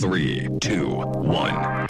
[0.00, 1.86] Three, two, one.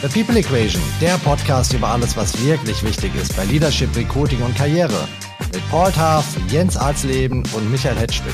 [0.00, 4.56] The People Equation, der Podcast über alles, was wirklich wichtig ist bei Leadership, Recruiting und
[4.56, 5.06] Karriere.
[5.52, 8.32] Mit Paul Taff, Jens Arzleben und Michael Hetschwig.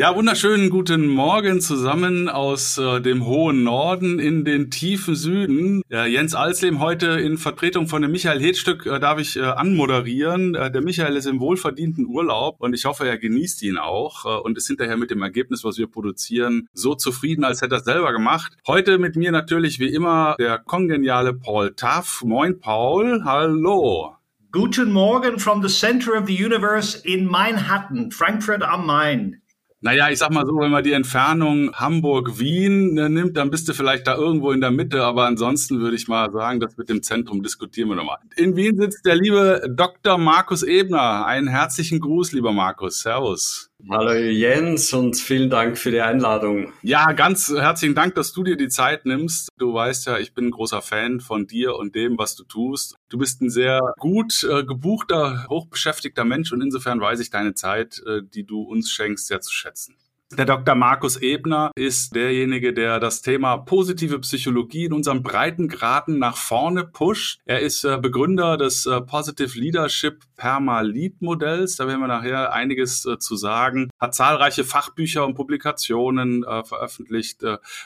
[0.00, 5.82] Ja, wunderschönen guten Morgen zusammen aus äh, dem hohen Norden in den tiefen Süden.
[5.90, 10.54] Äh, Jens Alslem heute in Vertretung von dem Michael Hedstück äh, darf ich äh, anmoderieren.
[10.54, 14.40] Äh, der Michael ist im wohlverdienten Urlaub und ich hoffe, er genießt ihn auch äh,
[14.40, 17.84] und ist hinterher mit dem Ergebnis, was wir produzieren, so zufrieden, als hätte er es
[17.84, 18.56] selber gemacht.
[18.66, 22.22] Heute mit mir natürlich wie immer der kongeniale Paul Taff.
[22.24, 24.16] Moin Paul, hallo.
[24.50, 29.39] Guten Morgen from the center of the universe in Manhattan, Frankfurt am Main.
[29.82, 33.72] Naja, ich sag mal so, wenn man die Entfernung Hamburg-Wien ne, nimmt, dann bist du
[33.72, 37.02] vielleicht da irgendwo in der Mitte, aber ansonsten würde ich mal sagen, das mit dem
[37.02, 38.18] Zentrum diskutieren wir nochmal.
[38.36, 40.18] In Wien sitzt der liebe Dr.
[40.18, 41.24] Markus Ebner.
[41.24, 43.00] Einen herzlichen Gruß, lieber Markus.
[43.00, 43.69] Servus.
[43.88, 46.72] Hallo Jens und vielen Dank für die Einladung.
[46.82, 49.48] Ja, ganz herzlichen Dank, dass du dir die Zeit nimmst.
[49.58, 52.94] Du weißt ja, ich bin ein großer Fan von dir und dem, was du tust.
[53.08, 58.02] Du bist ein sehr gut äh, gebuchter, hochbeschäftigter Mensch und insofern weiß ich deine Zeit,
[58.06, 59.96] äh, die du uns schenkst, sehr zu schätzen.
[60.38, 60.76] Der Dr.
[60.76, 67.40] Markus Ebner ist derjenige, der das Thema positive Psychologie in unseren Breitengraden nach vorne pusht.
[67.46, 71.74] Er ist äh, Begründer des äh, Positive Leadership Perma-Lead Modells.
[71.74, 73.90] Da werden wir nachher einiges äh, zu sagen.
[73.98, 77.42] Hat zahlreiche Fachbücher und Publikationen veröffentlicht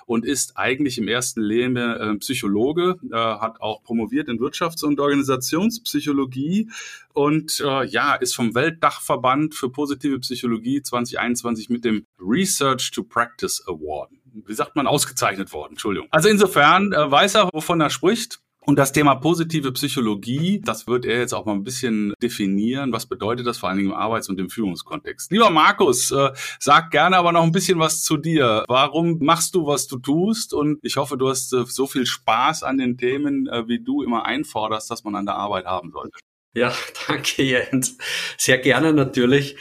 [0.07, 6.69] und ist eigentlich im ersten Leben Psychologe, hat auch promoviert in Wirtschafts- und Organisationspsychologie
[7.15, 14.11] und ja, ist vom Weltdachverband für positive Psychologie 2021 mit dem Research to Practice Award.
[14.35, 16.09] Wie sagt man, ausgezeichnet worden, Entschuldigung.
[16.11, 18.41] Also insofern äh, weiß er, wovon er spricht.
[18.67, 22.93] Und das Thema positive Psychologie, das wird er jetzt auch mal ein bisschen definieren.
[22.93, 25.31] Was bedeutet das vor allen Dingen im Arbeits- und im Führungskontext?
[25.31, 28.65] Lieber Markus, äh, sag gerne aber noch ein bisschen was zu dir.
[28.67, 30.55] Warum machst du, was du tust?
[30.55, 34.03] Und ich hoffe, du hast äh, so viel Spaß an den Themen, äh, wie du
[34.03, 36.19] immer einforderst, dass man an der Arbeit haben sollte.
[36.55, 36.75] Ja,
[37.09, 37.99] danke Jens.
[38.39, 39.57] Sehr gerne natürlich.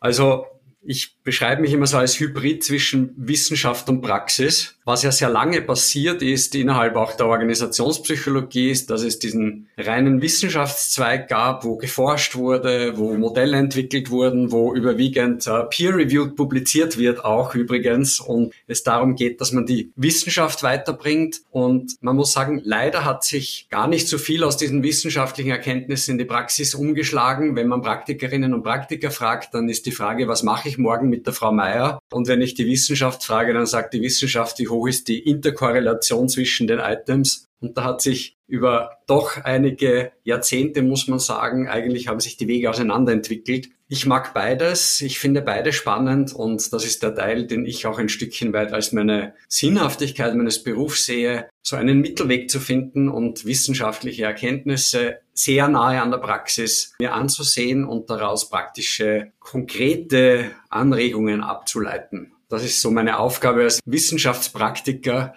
[0.00, 0.46] Also
[0.82, 4.73] ich beschreibe mich immer so als Hybrid zwischen Wissenschaft und Praxis.
[4.86, 10.20] Was ja sehr lange passiert ist innerhalb auch der Organisationspsychologie, ist, dass es diesen reinen
[10.20, 17.24] Wissenschaftszweig gab, wo geforscht wurde, wo Modelle entwickelt wurden, wo überwiegend uh, peer-reviewed publiziert wird,
[17.24, 21.40] auch übrigens, und es darum geht, dass man die Wissenschaft weiterbringt.
[21.50, 26.12] Und man muss sagen, leider hat sich gar nicht so viel aus diesen wissenschaftlichen Erkenntnissen
[26.12, 27.56] in die Praxis umgeschlagen.
[27.56, 31.24] Wenn man Praktikerinnen und Praktiker fragt, dann ist die Frage, was mache ich morgen mit
[31.26, 32.00] der Frau Meier?
[32.12, 36.28] Und wenn ich die Wissenschaft frage, dann sagt die Wissenschaft, wie hoch ist die Interkorrelation
[36.28, 37.46] zwischen den Items.
[37.60, 42.46] Und da hat sich über doch einige Jahrzehnte, muss man sagen, eigentlich haben sich die
[42.46, 43.70] Wege auseinanderentwickelt.
[43.88, 45.00] Ich mag beides.
[45.00, 48.72] Ich finde beide spannend und das ist der Teil, den ich auch ein Stückchen weit
[48.72, 55.68] als meine Sinnhaftigkeit meines Berufs sehe, so einen Mittelweg zu finden und wissenschaftliche Erkenntnisse sehr
[55.68, 62.33] nahe an der Praxis mir anzusehen und daraus praktische, konkrete Anregungen abzuleiten.
[62.48, 65.34] Das ist so meine Aufgabe als Wissenschaftspraktiker.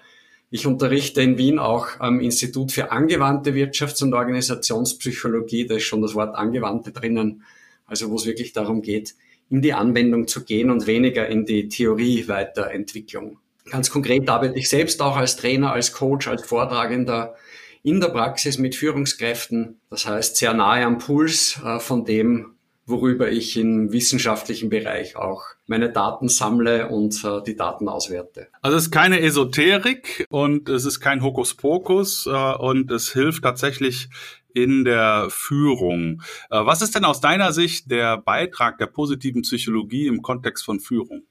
[0.49, 5.67] Ich unterrichte in Wien auch am Institut für angewandte Wirtschafts- und Organisationspsychologie.
[5.67, 7.43] Da ist schon das Wort angewandte drinnen.
[7.85, 9.15] Also wo es wirklich darum geht,
[9.49, 13.39] in die Anwendung zu gehen und weniger in die Theorie-Weiterentwicklung.
[13.69, 17.35] Ganz konkret arbeite ich selbst auch als Trainer, als Coach, als Vortragender
[17.83, 19.79] in der Praxis mit Führungskräften.
[19.89, 22.56] Das heißt, sehr nahe am Puls äh, von dem,
[22.87, 28.47] worüber ich im wissenschaftlichen Bereich auch meine Daten sammle und äh, die Daten auswerte.
[28.61, 34.09] Also es ist keine Esoterik und es ist kein Hokuspokus äh, und es hilft tatsächlich
[34.53, 36.23] in der Führung.
[36.49, 40.79] Äh, was ist denn aus deiner Sicht der Beitrag der positiven Psychologie im Kontext von
[40.79, 41.23] Führung?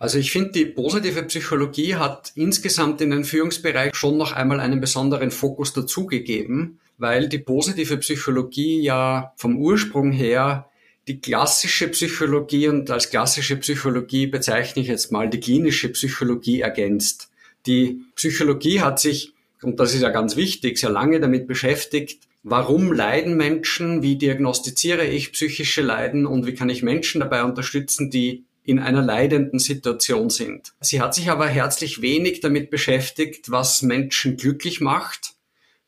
[0.00, 4.80] Also ich finde, die positive Psychologie hat insgesamt in den Führungsbereich schon noch einmal einen
[4.80, 10.68] besonderen Fokus dazugegeben, weil die positive Psychologie ja vom Ursprung her
[11.06, 17.30] die klassische Psychologie und als klassische Psychologie bezeichne ich jetzt mal die klinische Psychologie ergänzt.
[17.66, 22.92] Die Psychologie hat sich, und das ist ja ganz wichtig, sehr lange damit beschäftigt, warum
[22.92, 28.44] leiden Menschen, wie diagnostiziere ich psychische Leiden und wie kann ich Menschen dabei unterstützen, die
[28.64, 30.72] in einer leidenden Situation sind.
[30.80, 35.34] Sie hat sich aber herzlich wenig damit beschäftigt, was Menschen glücklich macht.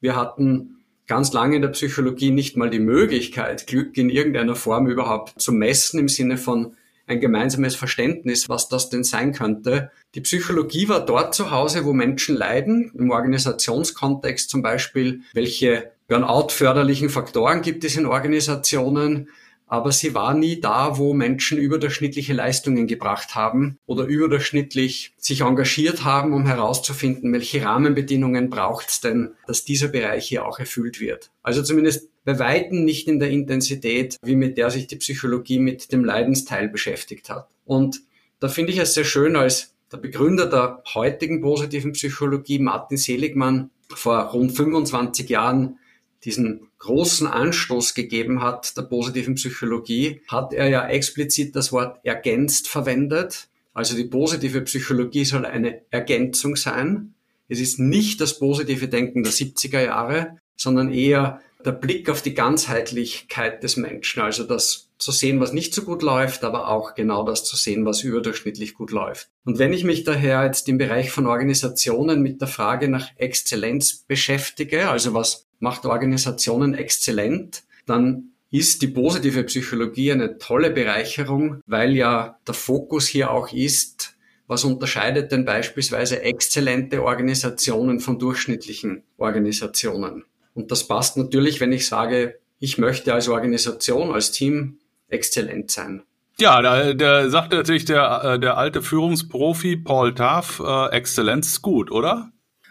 [0.01, 0.76] Wir hatten
[1.07, 5.53] ganz lange in der Psychologie nicht mal die Möglichkeit, Glück in irgendeiner Form überhaupt zu
[5.53, 6.77] messen im Sinne von
[7.07, 9.91] ein gemeinsames Verständnis, was das denn sein könnte.
[10.15, 17.09] Die Psychologie war dort zu Hause, wo Menschen leiden, im Organisationskontext zum Beispiel, welche Burnout-förderlichen
[17.09, 19.29] Faktoren gibt es in Organisationen,
[19.67, 26.05] aber sie war nie da, wo Menschen überdurchschnittliche Leistungen gebracht haben oder überdurchschnittlich sich engagiert
[26.05, 31.31] haben, um herauszufinden, welche Rahmenbedingungen braucht es denn, dass dieser Bereich hier auch erfüllt wird.
[31.43, 35.93] Also zumindest bei Weitem nicht in der Intensität, wie mit der sich die Psychologie mit
[35.93, 37.49] dem Leidensteil beschäftigt hat.
[37.65, 38.03] Und
[38.41, 43.71] da finde ich es sehr schön, als der Begründer der heutigen positiven Psychologie, Martin Seligmann,
[43.89, 45.79] vor rund 25 Jahren
[46.27, 52.69] diesen großen Anstoß gegeben hat der positiven Psychologie, hat er ja explizit das Wort ergänzt
[52.69, 53.49] verwendet.
[53.73, 57.15] Also die positive Psychologie soll eine Ergänzung sein.
[57.49, 62.35] Es ist nicht das positive Denken der 70er Jahre, sondern eher der Blick auf die
[62.35, 64.23] Ganzheitlichkeit des Menschen.
[64.23, 67.85] Also das zu sehen, was nicht so gut läuft, aber auch genau das zu sehen,
[67.85, 69.29] was überdurchschnittlich gut läuft.
[69.45, 74.05] Und wenn ich mich daher jetzt im Bereich von Organisationen mit der Frage nach Exzellenz
[74.07, 81.95] beschäftige, also was macht Organisationen exzellent, dann ist die positive Psychologie eine tolle Bereicherung, weil
[81.95, 84.17] ja der Fokus hier auch ist,
[84.47, 90.25] was unterscheidet denn beispielsweise exzellente Organisationen von durchschnittlichen Organisationen?
[90.55, 96.03] Und das passt natürlich, wenn ich sage, ich möchte als Organisation, als Team exzellent sein.
[96.39, 101.63] Ja, da, da sagt natürlich der, äh, der alte Führungsprofi Paul Taff, äh, Exzellenz ist
[101.63, 102.31] gut, oder?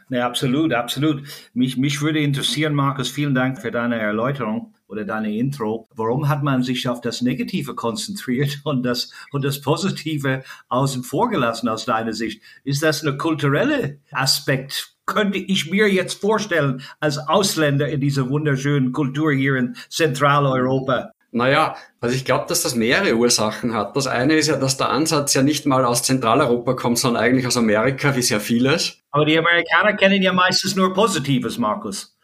[0.09, 1.23] Nee, absolut, absolut.
[1.53, 5.89] Mich, mich würde interessieren, Markus, vielen Dank für deine Erläuterung oder deine Intro.
[5.95, 11.29] Warum hat man sich auf das Negative konzentriert und das, und das Positive außen vor
[11.29, 12.41] gelassen aus deiner Sicht?
[12.63, 14.95] Ist das ein kultureller Aspekt?
[15.07, 21.11] Könnte ich mir jetzt vorstellen, als Ausländer in dieser wunderschönen Kultur hier in Zentraleuropa?
[21.35, 23.97] Naja, also ich glaube, dass das mehrere Ursachen hat.
[23.97, 27.45] Das eine ist ja, dass der Ansatz ja nicht mal aus Zentraleuropa kommt, sondern eigentlich
[27.45, 28.99] aus Amerika, wie sehr vieles.
[29.11, 32.14] Aber die Amerikaner kennen ja meistens nur Positives, Markus.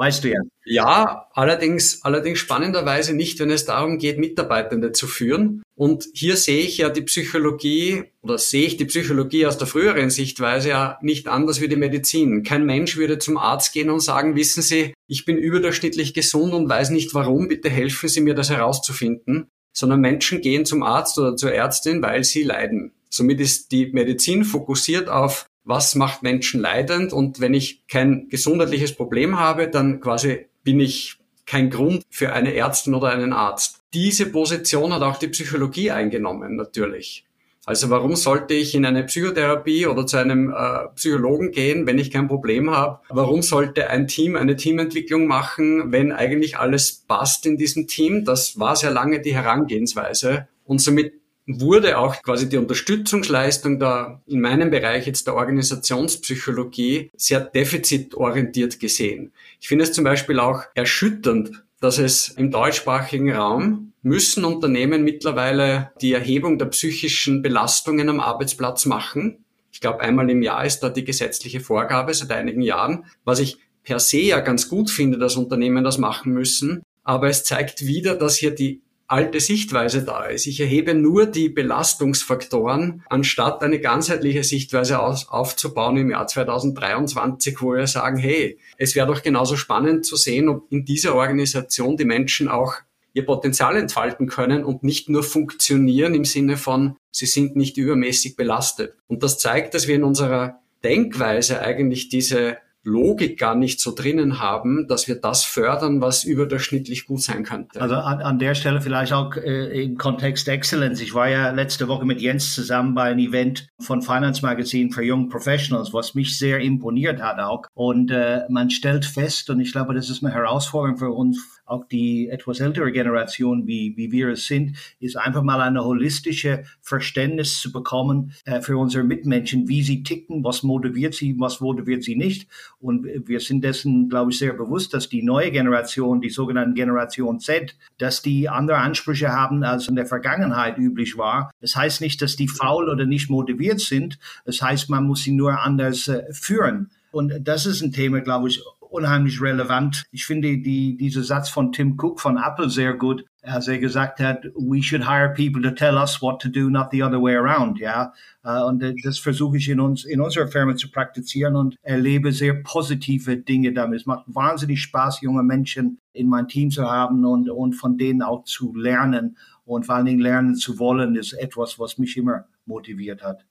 [0.00, 0.40] Weißt du ja.
[0.64, 5.62] Ja, allerdings, allerdings spannenderweise nicht, wenn es darum geht, Mitarbeitende zu führen.
[5.74, 10.08] Und hier sehe ich ja die Psychologie oder sehe ich die Psychologie aus der früheren
[10.08, 12.44] Sichtweise ja nicht anders wie die Medizin.
[12.44, 16.66] Kein Mensch würde zum Arzt gehen und sagen, wissen Sie, ich bin überdurchschnittlich gesund und
[16.66, 19.48] weiß nicht warum, bitte helfen Sie mir das herauszufinden.
[19.74, 22.92] Sondern Menschen gehen zum Arzt oder zur Ärztin, weil sie leiden.
[23.10, 28.94] Somit ist die Medizin fokussiert auf was macht Menschen leidend und wenn ich kein gesundheitliches
[28.94, 33.80] Problem habe, dann quasi bin ich kein Grund für eine Ärztin oder einen Arzt.
[33.94, 37.24] Diese Position hat auch die Psychologie eingenommen, natürlich.
[37.66, 42.10] Also warum sollte ich in eine Psychotherapie oder zu einem äh, Psychologen gehen, wenn ich
[42.10, 43.00] kein Problem habe?
[43.08, 48.24] Warum sollte ein Team eine Teamentwicklung machen, wenn eigentlich alles passt in diesem Team?
[48.24, 50.48] Das war sehr lange die Herangehensweise.
[50.64, 51.19] Und somit
[51.58, 59.32] wurde auch quasi die Unterstützungsleistung da in meinem Bereich jetzt der Organisationspsychologie sehr defizitorientiert gesehen.
[59.58, 65.92] Ich finde es zum Beispiel auch erschütternd, dass es im deutschsprachigen Raum müssen Unternehmen mittlerweile
[66.00, 69.44] die Erhebung der psychischen Belastungen am Arbeitsplatz machen.
[69.72, 73.58] Ich glaube, einmal im Jahr ist da die gesetzliche Vorgabe seit einigen Jahren, was ich
[73.82, 76.82] per se ja ganz gut finde, dass Unternehmen das machen müssen.
[77.02, 80.46] Aber es zeigt wieder, dass hier die alte Sichtweise da ist.
[80.46, 87.74] Ich erhebe nur die Belastungsfaktoren, anstatt eine ganzheitliche Sichtweise aus, aufzubauen im Jahr 2023, wo
[87.74, 92.04] wir sagen, hey, es wäre doch genauso spannend zu sehen, ob in dieser Organisation die
[92.04, 92.74] Menschen auch
[93.12, 98.36] ihr Potenzial entfalten können und nicht nur funktionieren im Sinne von, sie sind nicht übermäßig
[98.36, 98.94] belastet.
[99.08, 104.40] Und das zeigt, dass wir in unserer Denkweise eigentlich diese Logik gar nicht so drinnen
[104.40, 107.80] haben, dass wir das fördern, was überdurchschnittlich gut sein könnte.
[107.80, 111.00] Also an, an der Stelle vielleicht auch äh, im Kontext Excellence.
[111.00, 115.02] Ich war ja letzte Woche mit Jens zusammen bei einem Event von Finance Magazine für
[115.04, 117.64] Young Professionals, was mich sehr imponiert hat auch.
[117.74, 121.86] Und äh, man stellt fest, und ich glaube, das ist eine Herausforderung für uns, auch
[121.86, 127.60] die etwas ältere Generation, wie, wie wir es sind, ist einfach mal eine holistische Verständnis
[127.60, 132.16] zu bekommen äh, für unsere Mitmenschen, wie sie ticken, was motiviert sie, was motiviert sie
[132.16, 132.48] nicht.
[132.80, 137.40] Und wir sind dessen, glaube ich, sehr bewusst, dass die neue Generation, die sogenannte Generation
[137.40, 141.50] Z, dass die andere Ansprüche haben, als in der Vergangenheit üblich war.
[141.60, 144.18] Das heißt nicht, dass die faul oder nicht motiviert sind.
[144.44, 146.90] Das heißt, man muss sie nur anders äh, führen.
[147.12, 150.04] Und das ist ein Thema, glaube ich, unheimlich relevant.
[150.10, 154.20] Ich finde die, dieser Satz von Tim Cook von Apple sehr gut, als er gesagt
[154.20, 157.36] hat, we should hire people to tell us what to do, not the other way
[157.36, 158.12] around, ja.
[158.44, 162.62] Uh, und das versuche ich in uns, in unserer Firma zu praktizieren und erlebe sehr
[162.62, 164.00] positive Dinge damit.
[164.00, 168.22] Es macht wahnsinnig Spaß, junge Menschen in mein Team zu haben und, und von denen
[168.22, 172.46] auch zu lernen und vor allen Dingen lernen zu wollen, ist etwas, was mich immer
[172.66, 173.44] motiviert hat.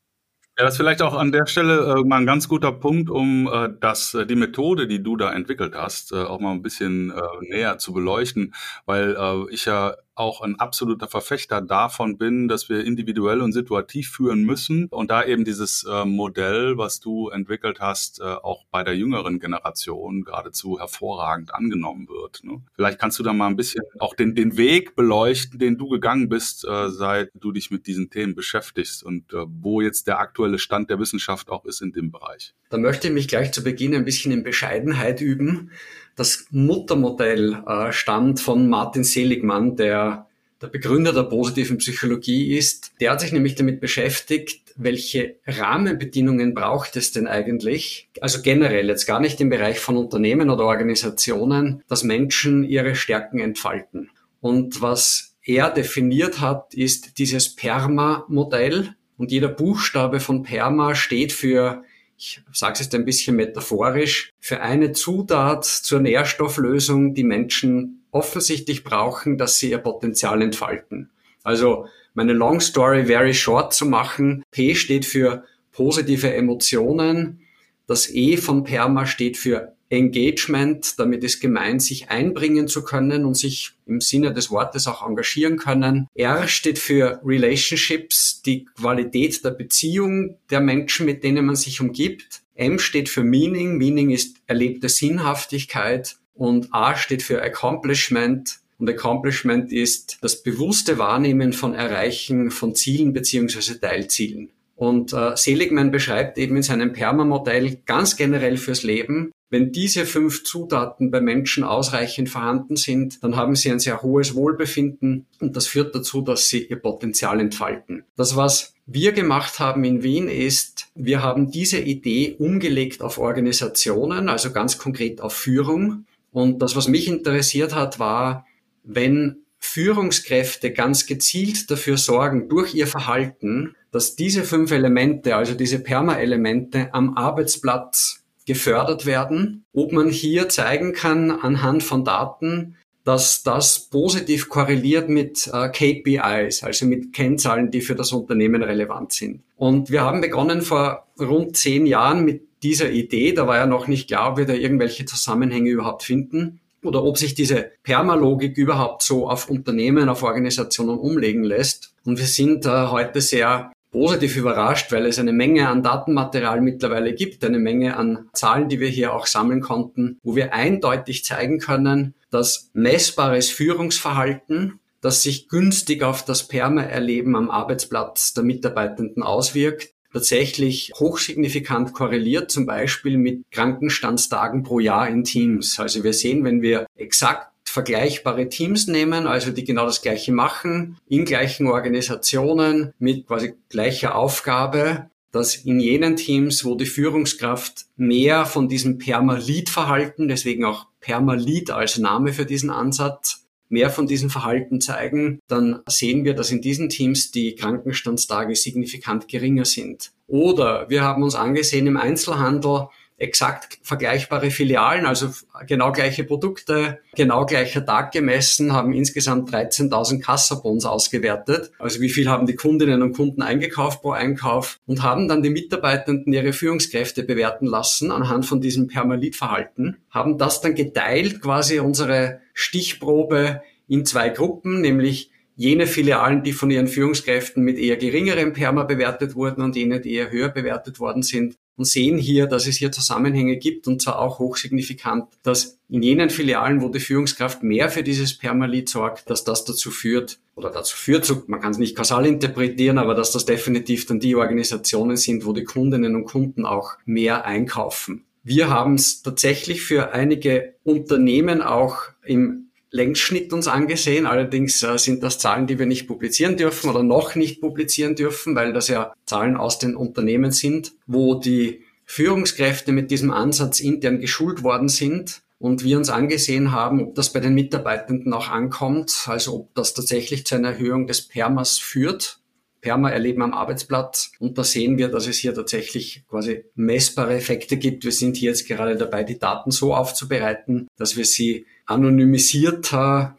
[0.59, 3.47] Ja, das ist vielleicht auch an der Stelle äh, mal ein ganz guter Punkt, um
[3.47, 7.11] äh, das, äh, die Methode, die du da entwickelt hast, äh, auch mal ein bisschen
[7.11, 8.53] äh, näher zu beleuchten,
[8.85, 14.11] weil äh, ich ja auch ein absoluter Verfechter davon bin, dass wir individuell und situativ
[14.11, 18.83] führen müssen und da eben dieses äh, Modell, was du entwickelt hast, äh, auch bei
[18.83, 22.43] der jüngeren Generation geradezu hervorragend angenommen wird.
[22.43, 22.61] Ne?
[22.75, 26.27] Vielleicht kannst du da mal ein bisschen auch den, den Weg beleuchten, den du gegangen
[26.27, 30.89] bist, äh, seit du dich mit diesen Themen beschäftigst und wo jetzt der aktuelle Stand
[30.89, 32.53] der Wissenschaft auch ist in dem Bereich.
[32.69, 35.71] Da möchte ich mich gleich zu Beginn ein bisschen in Bescheidenheit üben.
[36.19, 40.27] Das Muttermodell äh, stammt von Martin Seligmann, der
[40.61, 42.91] der Begründer der positiven Psychologie ist.
[42.99, 49.05] Der hat sich nämlich damit beschäftigt, welche Rahmenbedingungen braucht es denn eigentlich, also generell jetzt
[49.05, 54.09] gar nicht im Bereich von Unternehmen oder Organisationen, dass Menschen ihre Stärken entfalten.
[54.41, 58.93] Und was er definiert hat, ist dieses PERMA-Modell.
[59.17, 61.85] Und jeder Buchstabe von PERMA steht für
[62.19, 68.83] ich sage es jetzt ein bisschen metaphorisch, für eine Zutat zur Nährstofflösung, die Menschen offensichtlich
[68.83, 71.09] brauchen, dass sie ihr Potenzial entfalten.
[71.43, 74.43] Also meine Long Story very short zu machen.
[74.51, 77.39] P steht für positive Emotionen.
[77.88, 83.36] Das E von PERMA steht für Engagement, damit ist gemeint, sich einbringen zu können und
[83.36, 86.08] sich im Sinne des Wortes auch engagieren können.
[86.13, 92.41] R steht für Relationships, die Qualität der Beziehung der Menschen, mit denen man sich umgibt.
[92.55, 98.60] M steht für Meaning, Meaning ist erlebte Sinnhaftigkeit und A steht für Accomplishment.
[98.77, 104.50] Und Accomplishment ist das bewusste Wahrnehmen von Erreichen von Zielen beziehungsweise Teilzielen.
[104.75, 110.44] Und äh, Seligman beschreibt eben in seinem Perma-Modell ganz generell fürs Leben, wenn diese fünf
[110.44, 115.68] Zutaten bei Menschen ausreichend vorhanden sind, dann haben sie ein sehr hohes Wohlbefinden und das
[115.68, 118.03] führt dazu, dass sie ihr Potenzial entfalten.
[118.15, 124.29] Das, was wir gemacht haben in Wien ist, wir haben diese Idee umgelegt auf Organisationen,
[124.29, 126.06] also ganz konkret auf Führung.
[126.32, 128.46] Und das, was mich interessiert hat, war,
[128.84, 135.79] wenn Führungskräfte ganz gezielt dafür sorgen, durch ihr Verhalten, dass diese fünf Elemente, also diese
[135.79, 139.63] Perma-Elemente am Arbeitsplatz gefördert werden.
[139.74, 146.63] Ob man hier zeigen kann anhand von Daten, dass das positiv korreliert mit äh, KPIs,
[146.63, 149.41] also mit Kennzahlen, die für das Unternehmen relevant sind.
[149.56, 153.34] Und wir haben begonnen vor rund zehn Jahren mit dieser Idee.
[153.34, 157.20] Da war ja noch nicht klar, ob wir da irgendwelche Zusammenhänge überhaupt finden oder ob
[157.20, 161.94] sich diese Permalogik überhaupt so auf Unternehmen, auf Organisationen umlegen lässt.
[162.03, 167.13] Und wir sind äh, heute sehr positiv überrascht, weil es eine Menge an Datenmaterial mittlerweile
[167.13, 171.60] gibt, eine Menge an Zahlen, die wir hier auch sammeln konnten, wo wir eindeutig zeigen
[171.60, 179.93] können, dass messbares Führungsverhalten, das sich günstig auf das Perma-Erleben am Arbeitsplatz der Mitarbeitenden auswirkt,
[180.12, 185.79] tatsächlich hochsignifikant korreliert, zum Beispiel mit Krankenstandstagen pro Jahr in Teams.
[185.79, 190.97] Also wir sehen, wenn wir exakt vergleichbare Teams nehmen, also die genau das Gleiche machen,
[191.07, 198.45] in gleichen Organisationen mit quasi gleicher Aufgabe, dass in jenen Teams, wo die Führungskraft mehr
[198.45, 204.81] von diesem Perma-Lead-Verhalten, deswegen auch Perma-Lead als Name für diesen Ansatz, mehr von diesem Verhalten
[204.81, 210.11] zeigen, dann sehen wir, dass in diesen Teams die Krankenstandstage signifikant geringer sind.
[210.25, 212.88] Oder wir haben uns angesehen im Einzelhandel,
[213.19, 215.29] exakt vergleichbare Filialen, also
[215.67, 221.71] genau gleiche Produkte, genau gleicher Tag gemessen, haben insgesamt 13.000 Kassabons ausgewertet.
[221.79, 224.79] Also wie viel haben die Kundinnen und Kunden eingekauft pro Einkauf?
[224.88, 230.61] Und haben dann die Mitarbeitenden ihre Führungskräfte bewerten lassen anhand von diesem Permalit-Verhalten, haben das
[230.61, 237.61] dann geteilt, quasi unsere Stichprobe in zwei Gruppen, nämlich jene Filialen, die von ihren Führungskräften
[237.63, 241.86] mit eher geringerem Perma bewertet wurden und jene, die eher höher bewertet worden sind und
[241.86, 246.81] sehen hier, dass es hier Zusammenhänge gibt und zwar auch hochsignifikant, dass in jenen Filialen,
[246.81, 251.48] wo die Führungskraft mehr für dieses Permalit sorgt, dass das dazu führt oder dazu führt,
[251.48, 255.53] man kann es nicht kausal interpretieren, aber dass das definitiv dann die Organisationen sind, wo
[255.53, 258.25] die Kundinnen und Kunden auch mehr einkaufen.
[258.43, 264.25] Wir haben es tatsächlich für einige Unternehmen auch im Längsschnitt uns angesehen.
[264.25, 268.55] Allerdings äh, sind das Zahlen, die wir nicht publizieren dürfen oder noch nicht publizieren dürfen,
[268.55, 274.19] weil das ja Zahlen aus den Unternehmen sind, wo die Führungskräfte mit diesem Ansatz intern
[274.19, 279.25] geschult worden sind und wir uns angesehen haben, ob das bei den Mitarbeitenden auch ankommt,
[279.27, 282.38] also ob das tatsächlich zu einer Erhöhung des Permas führt.
[282.81, 284.31] Perma erleben am Arbeitsplatz.
[284.39, 288.03] Und da sehen wir, dass es hier tatsächlich quasi messbare Effekte gibt.
[288.03, 292.93] Wir sind hier jetzt gerade dabei, die Daten so aufzubereiten, dass wir sie anonymisiert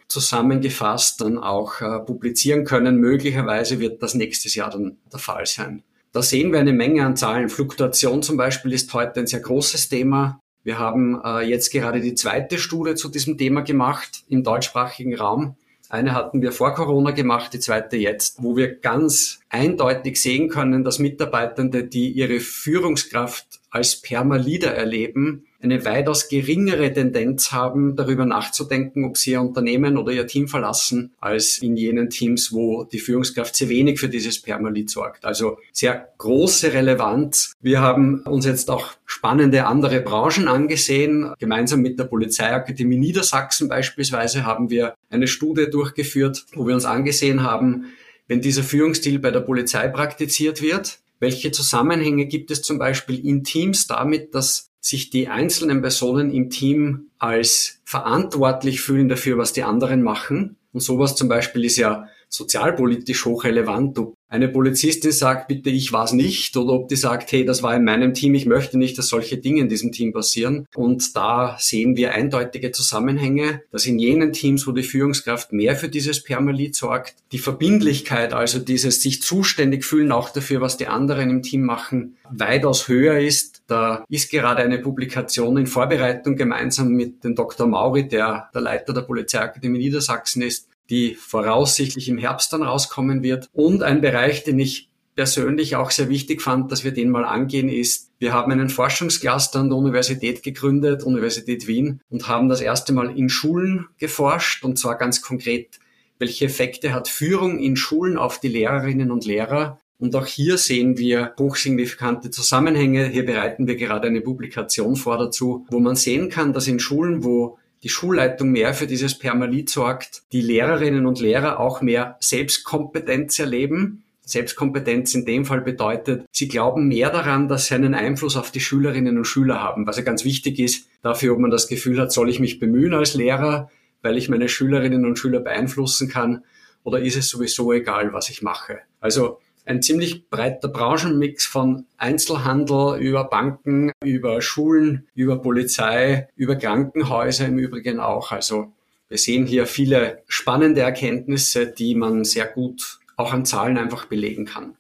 [0.09, 2.97] zusammengefasst dann auch äh, publizieren können.
[2.97, 5.85] Möglicherweise wird das nächstes Jahr dann der Fall sein.
[6.13, 7.49] Da sehen wir eine Menge an Zahlen.
[7.49, 10.41] Fluktuation zum Beispiel ist heute ein sehr großes Thema.
[10.65, 15.55] Wir haben äh, jetzt gerade die zweite Studie zu diesem Thema gemacht im deutschsprachigen Raum.
[15.91, 20.85] Eine hatten wir vor Corona gemacht, die zweite jetzt, wo wir ganz eindeutig sehen können,
[20.85, 29.05] dass Mitarbeitende, die ihre Führungskraft als Perma-Leader erleben, eine weitaus geringere Tendenz haben, darüber nachzudenken,
[29.05, 33.55] ob sie ihr Unternehmen oder ihr Team verlassen, als in jenen Teams, wo die Führungskraft
[33.55, 35.25] sehr wenig für dieses Permalit sorgt.
[35.25, 37.53] Also sehr große Relevanz.
[37.61, 41.33] Wir haben uns jetzt auch spannende andere Branchen angesehen.
[41.39, 47.43] Gemeinsam mit der Polizeiakademie Niedersachsen beispielsweise haben wir eine Studie durchgeführt, wo wir uns angesehen
[47.43, 47.87] haben,
[48.29, 53.45] wenn dieser Führungsstil bei der Polizei praktiziert wird, welche Zusammenhänge gibt es zum Beispiel in
[53.45, 59.63] Teams damit, dass sich die einzelnen Personen im Team als verantwortlich fühlen dafür, was die
[59.63, 60.57] anderen machen.
[60.73, 66.05] Und sowas zum Beispiel ist ja sozialpolitisch hochrelevant, ob eine Polizistin sagt, bitte, ich war
[66.05, 68.97] es nicht, oder ob die sagt, hey, das war in meinem Team, ich möchte nicht,
[68.97, 70.67] dass solche Dinge in diesem Team passieren.
[70.77, 75.89] Und da sehen wir eindeutige Zusammenhänge, dass in jenen Teams, wo die Führungskraft mehr für
[75.89, 81.29] dieses Permalit sorgt, die Verbindlichkeit, also dieses sich zuständig fühlen auch dafür, was die anderen
[81.29, 83.50] im Team machen, weitaus höher ist.
[83.71, 87.69] Da ist gerade eine Publikation in Vorbereitung gemeinsam mit dem Dr.
[87.69, 93.49] Mauri, der der Leiter der Polizeiakademie Niedersachsen ist, die voraussichtlich im Herbst dann rauskommen wird.
[93.53, 97.69] Und ein Bereich, den ich persönlich auch sehr wichtig fand, dass wir den mal angehen,
[97.69, 102.93] ist, wir haben einen Forschungscluster an der Universität gegründet, Universität Wien, und haben das erste
[102.93, 105.79] Mal in Schulen geforscht, und zwar ganz konkret,
[106.19, 109.79] welche Effekte hat Führung in Schulen auf die Lehrerinnen und Lehrer.
[110.01, 113.07] Und auch hier sehen wir hochsignifikante Zusammenhänge.
[113.07, 117.23] Hier bereiten wir gerade eine Publikation vor dazu, wo man sehen kann, dass in Schulen,
[117.23, 123.39] wo die Schulleitung mehr für dieses Permalit sorgt, die Lehrerinnen und Lehrer auch mehr Selbstkompetenz
[123.39, 124.03] erleben.
[124.25, 128.61] Selbstkompetenz in dem Fall bedeutet, sie glauben mehr daran, dass sie einen Einfluss auf die
[128.61, 132.13] Schülerinnen und Schüler haben, was ja ganz wichtig ist dafür, ob man das Gefühl hat,
[132.13, 133.71] soll ich mich bemühen als Lehrer,
[134.03, 136.45] weil ich meine Schülerinnen und Schüler beeinflussen kann,
[136.85, 138.79] oder ist es sowieso egal, was ich mache.
[139.01, 147.47] Also ein ziemlich breiter Branchenmix von Einzelhandel über Banken, über Schulen, über Polizei, über Krankenhäuser
[147.47, 148.33] im Übrigen auch.
[148.33, 148.73] Also
[149.09, 154.47] wir sehen hier viele spannende Erkenntnisse, die man sehr gut auch an Zahlen einfach belegen
[154.47, 154.77] kann.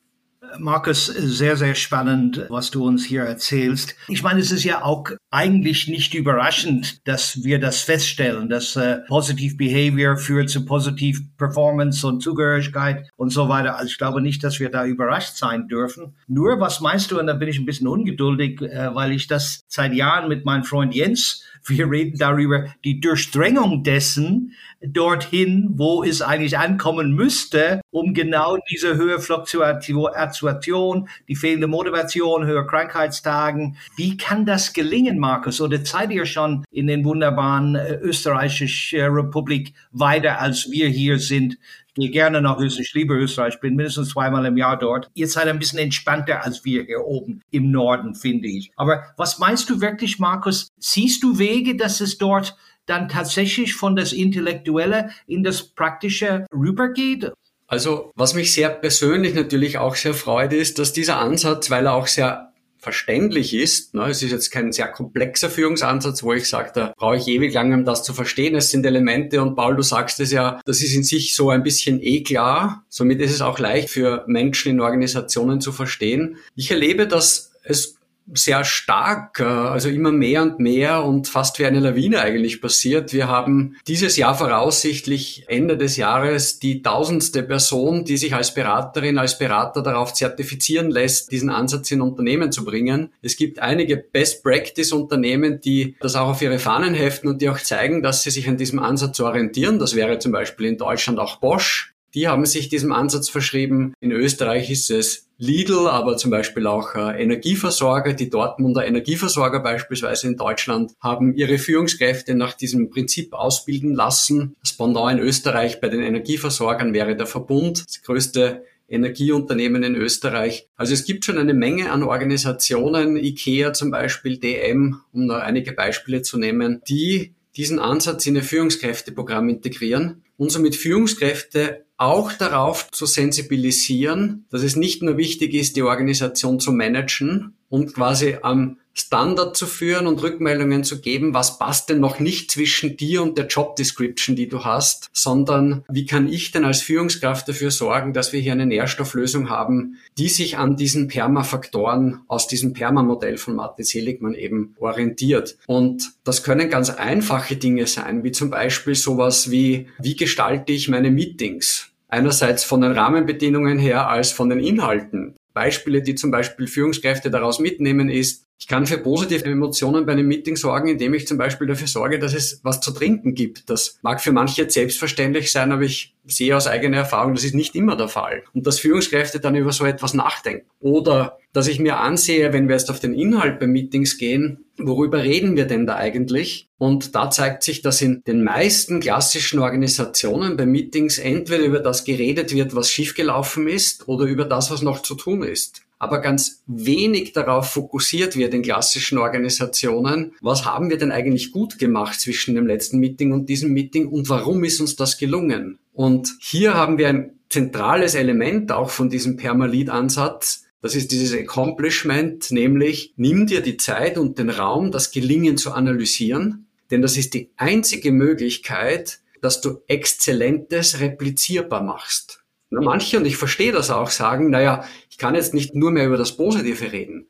[0.58, 3.94] Markus, sehr, sehr spannend, was du uns hier erzählst.
[4.08, 8.98] Ich meine, es ist ja auch eigentlich nicht überraschend, dass wir das feststellen, dass äh,
[9.08, 13.76] Positive Behavior führt zu Positive Performance und Zugehörigkeit und so weiter.
[13.76, 16.14] Also ich glaube nicht, dass wir da überrascht sein dürfen.
[16.26, 19.60] Nur, was meinst du, und da bin ich ein bisschen ungeduldig, äh, weil ich das
[19.68, 26.22] seit Jahren mit meinem Freund Jens wir reden darüber, die Durchdringung dessen dorthin, wo es
[26.22, 33.76] eigentlich ankommen müsste, um genau diese höhere Fluktuation, die fehlende Motivation, höhere Krankheitstagen.
[33.96, 35.60] Wie kann das gelingen, Markus?
[35.60, 41.58] Oder seid ihr schon in den wunderbaren äh, österreichischen Republik weiter, als wir hier sind?
[41.94, 45.08] Gehe gerne nach Österreich, ich liebe Österreich, bin mindestens zweimal im Jahr dort.
[45.14, 48.70] Ihr seid ein bisschen entspannter als wir hier oben im Norden, finde ich.
[48.76, 50.68] Aber was meinst du wirklich, Markus?
[50.78, 57.32] Siehst du Wege, dass es dort dann tatsächlich von das Intellektuelle in das Praktische rübergeht?
[57.66, 61.94] Also, was mich sehr persönlich natürlich auch sehr freut, ist, dass dieser Ansatz, weil er
[61.94, 62.49] auch sehr
[62.80, 63.94] verständlich ist.
[63.94, 64.08] Ne?
[64.08, 67.72] Es ist jetzt kein sehr komplexer Führungsansatz, wo ich sage, da brauche ich ewig lang,
[67.72, 68.54] um das zu verstehen.
[68.54, 71.62] Es sind Elemente und Paul, du sagst es ja, das ist in sich so ein
[71.62, 72.84] bisschen eh klar.
[72.88, 76.38] Somit ist es auch leicht für Menschen in Organisationen zu verstehen.
[76.56, 77.99] Ich erlebe, dass es
[78.34, 83.12] sehr stark, äh, also immer mehr und mehr und fast wie eine Lawine eigentlich passiert.
[83.12, 89.18] Wir haben dieses Jahr voraussichtlich Ende des Jahres die tausendste Person, die sich als Beraterin,
[89.18, 93.12] als Berater darauf zertifizieren lässt, diesen Ansatz in Unternehmen zu bringen.
[93.22, 97.48] Es gibt einige Best Practice Unternehmen, die das auch auf ihre Fahnen heften und die
[97.48, 99.78] auch zeigen, dass sie sich an diesem Ansatz orientieren.
[99.78, 101.94] Das wäre zum Beispiel in Deutschland auch Bosch.
[102.14, 103.94] Die haben sich diesem Ansatz verschrieben.
[104.00, 110.26] In Österreich ist es Lidl, aber zum Beispiel auch äh, Energieversorger, die Dortmunder Energieversorger beispielsweise
[110.26, 114.56] in Deutschland, haben ihre Führungskräfte nach diesem Prinzip ausbilden lassen.
[114.60, 120.68] Das Pendant in Österreich bei den Energieversorgern wäre der Verbund, das größte Energieunternehmen in Österreich.
[120.76, 125.72] Also es gibt schon eine Menge an Organisationen, IKEA zum Beispiel, DM, um nur einige
[125.72, 132.90] Beispiele zu nehmen, die diesen Ansatz in ihr Führungskräfteprogramm integrieren und somit Führungskräfte auch darauf
[132.90, 138.78] zu sensibilisieren, dass es nicht nur wichtig ist, die Organisation zu managen und quasi am
[138.92, 143.38] Standard zu führen und Rückmeldungen zu geben, was passt denn noch nicht zwischen dir und
[143.38, 148.12] der Job Description, die du hast, sondern wie kann ich denn als Führungskraft dafür sorgen,
[148.12, 153.54] dass wir hier eine Nährstofflösung haben, die sich an diesen Perma-Faktoren aus diesem Perma-Modell von
[153.54, 155.56] Martin Seligmann eben orientiert.
[155.66, 160.88] Und das können ganz einfache Dinge sein, wie zum Beispiel sowas wie, wie gestalte ich
[160.88, 161.89] meine Meetings?
[162.10, 165.36] Einerseits von den Rahmenbedingungen her als von den Inhalten.
[165.52, 170.28] Beispiele, die zum Beispiel Führungskräfte daraus mitnehmen, ist, ich kann für positive Emotionen bei einem
[170.28, 173.70] Meeting sorgen, indem ich zum Beispiel dafür sorge, dass es was zu trinken gibt.
[173.70, 177.54] Das mag für manche jetzt selbstverständlich sein, aber ich sehe aus eigener Erfahrung, das ist
[177.54, 178.42] nicht immer der Fall.
[178.52, 180.66] Und dass Führungskräfte dann über so etwas nachdenken.
[180.78, 185.22] Oder dass ich mir ansehe, wenn wir jetzt auf den Inhalt bei Meetings gehen, worüber
[185.22, 186.68] reden wir denn da eigentlich?
[186.78, 192.04] Und da zeigt sich, dass in den meisten klassischen Organisationen bei Meetings entweder über das
[192.04, 196.62] geredet wird, was schiefgelaufen ist, oder über das, was noch zu tun ist aber ganz
[196.66, 202.54] wenig darauf fokussiert wird in klassischen Organisationen, was haben wir denn eigentlich gut gemacht zwischen
[202.54, 205.78] dem letzten Meeting und diesem Meeting und warum ist uns das gelungen?
[205.92, 212.50] Und hier haben wir ein zentrales Element auch von diesem Permalid-Ansatz, das ist dieses Accomplishment,
[212.50, 217.34] nämlich nimm dir die Zeit und den Raum, das Gelingen zu analysieren, denn das ist
[217.34, 222.42] die einzige Möglichkeit, dass du Exzellentes replizierbar machst.
[222.70, 226.06] Na, manche, und ich verstehe das auch, sagen, naja, ich kann jetzt nicht nur mehr
[226.06, 227.26] über das Positive reden.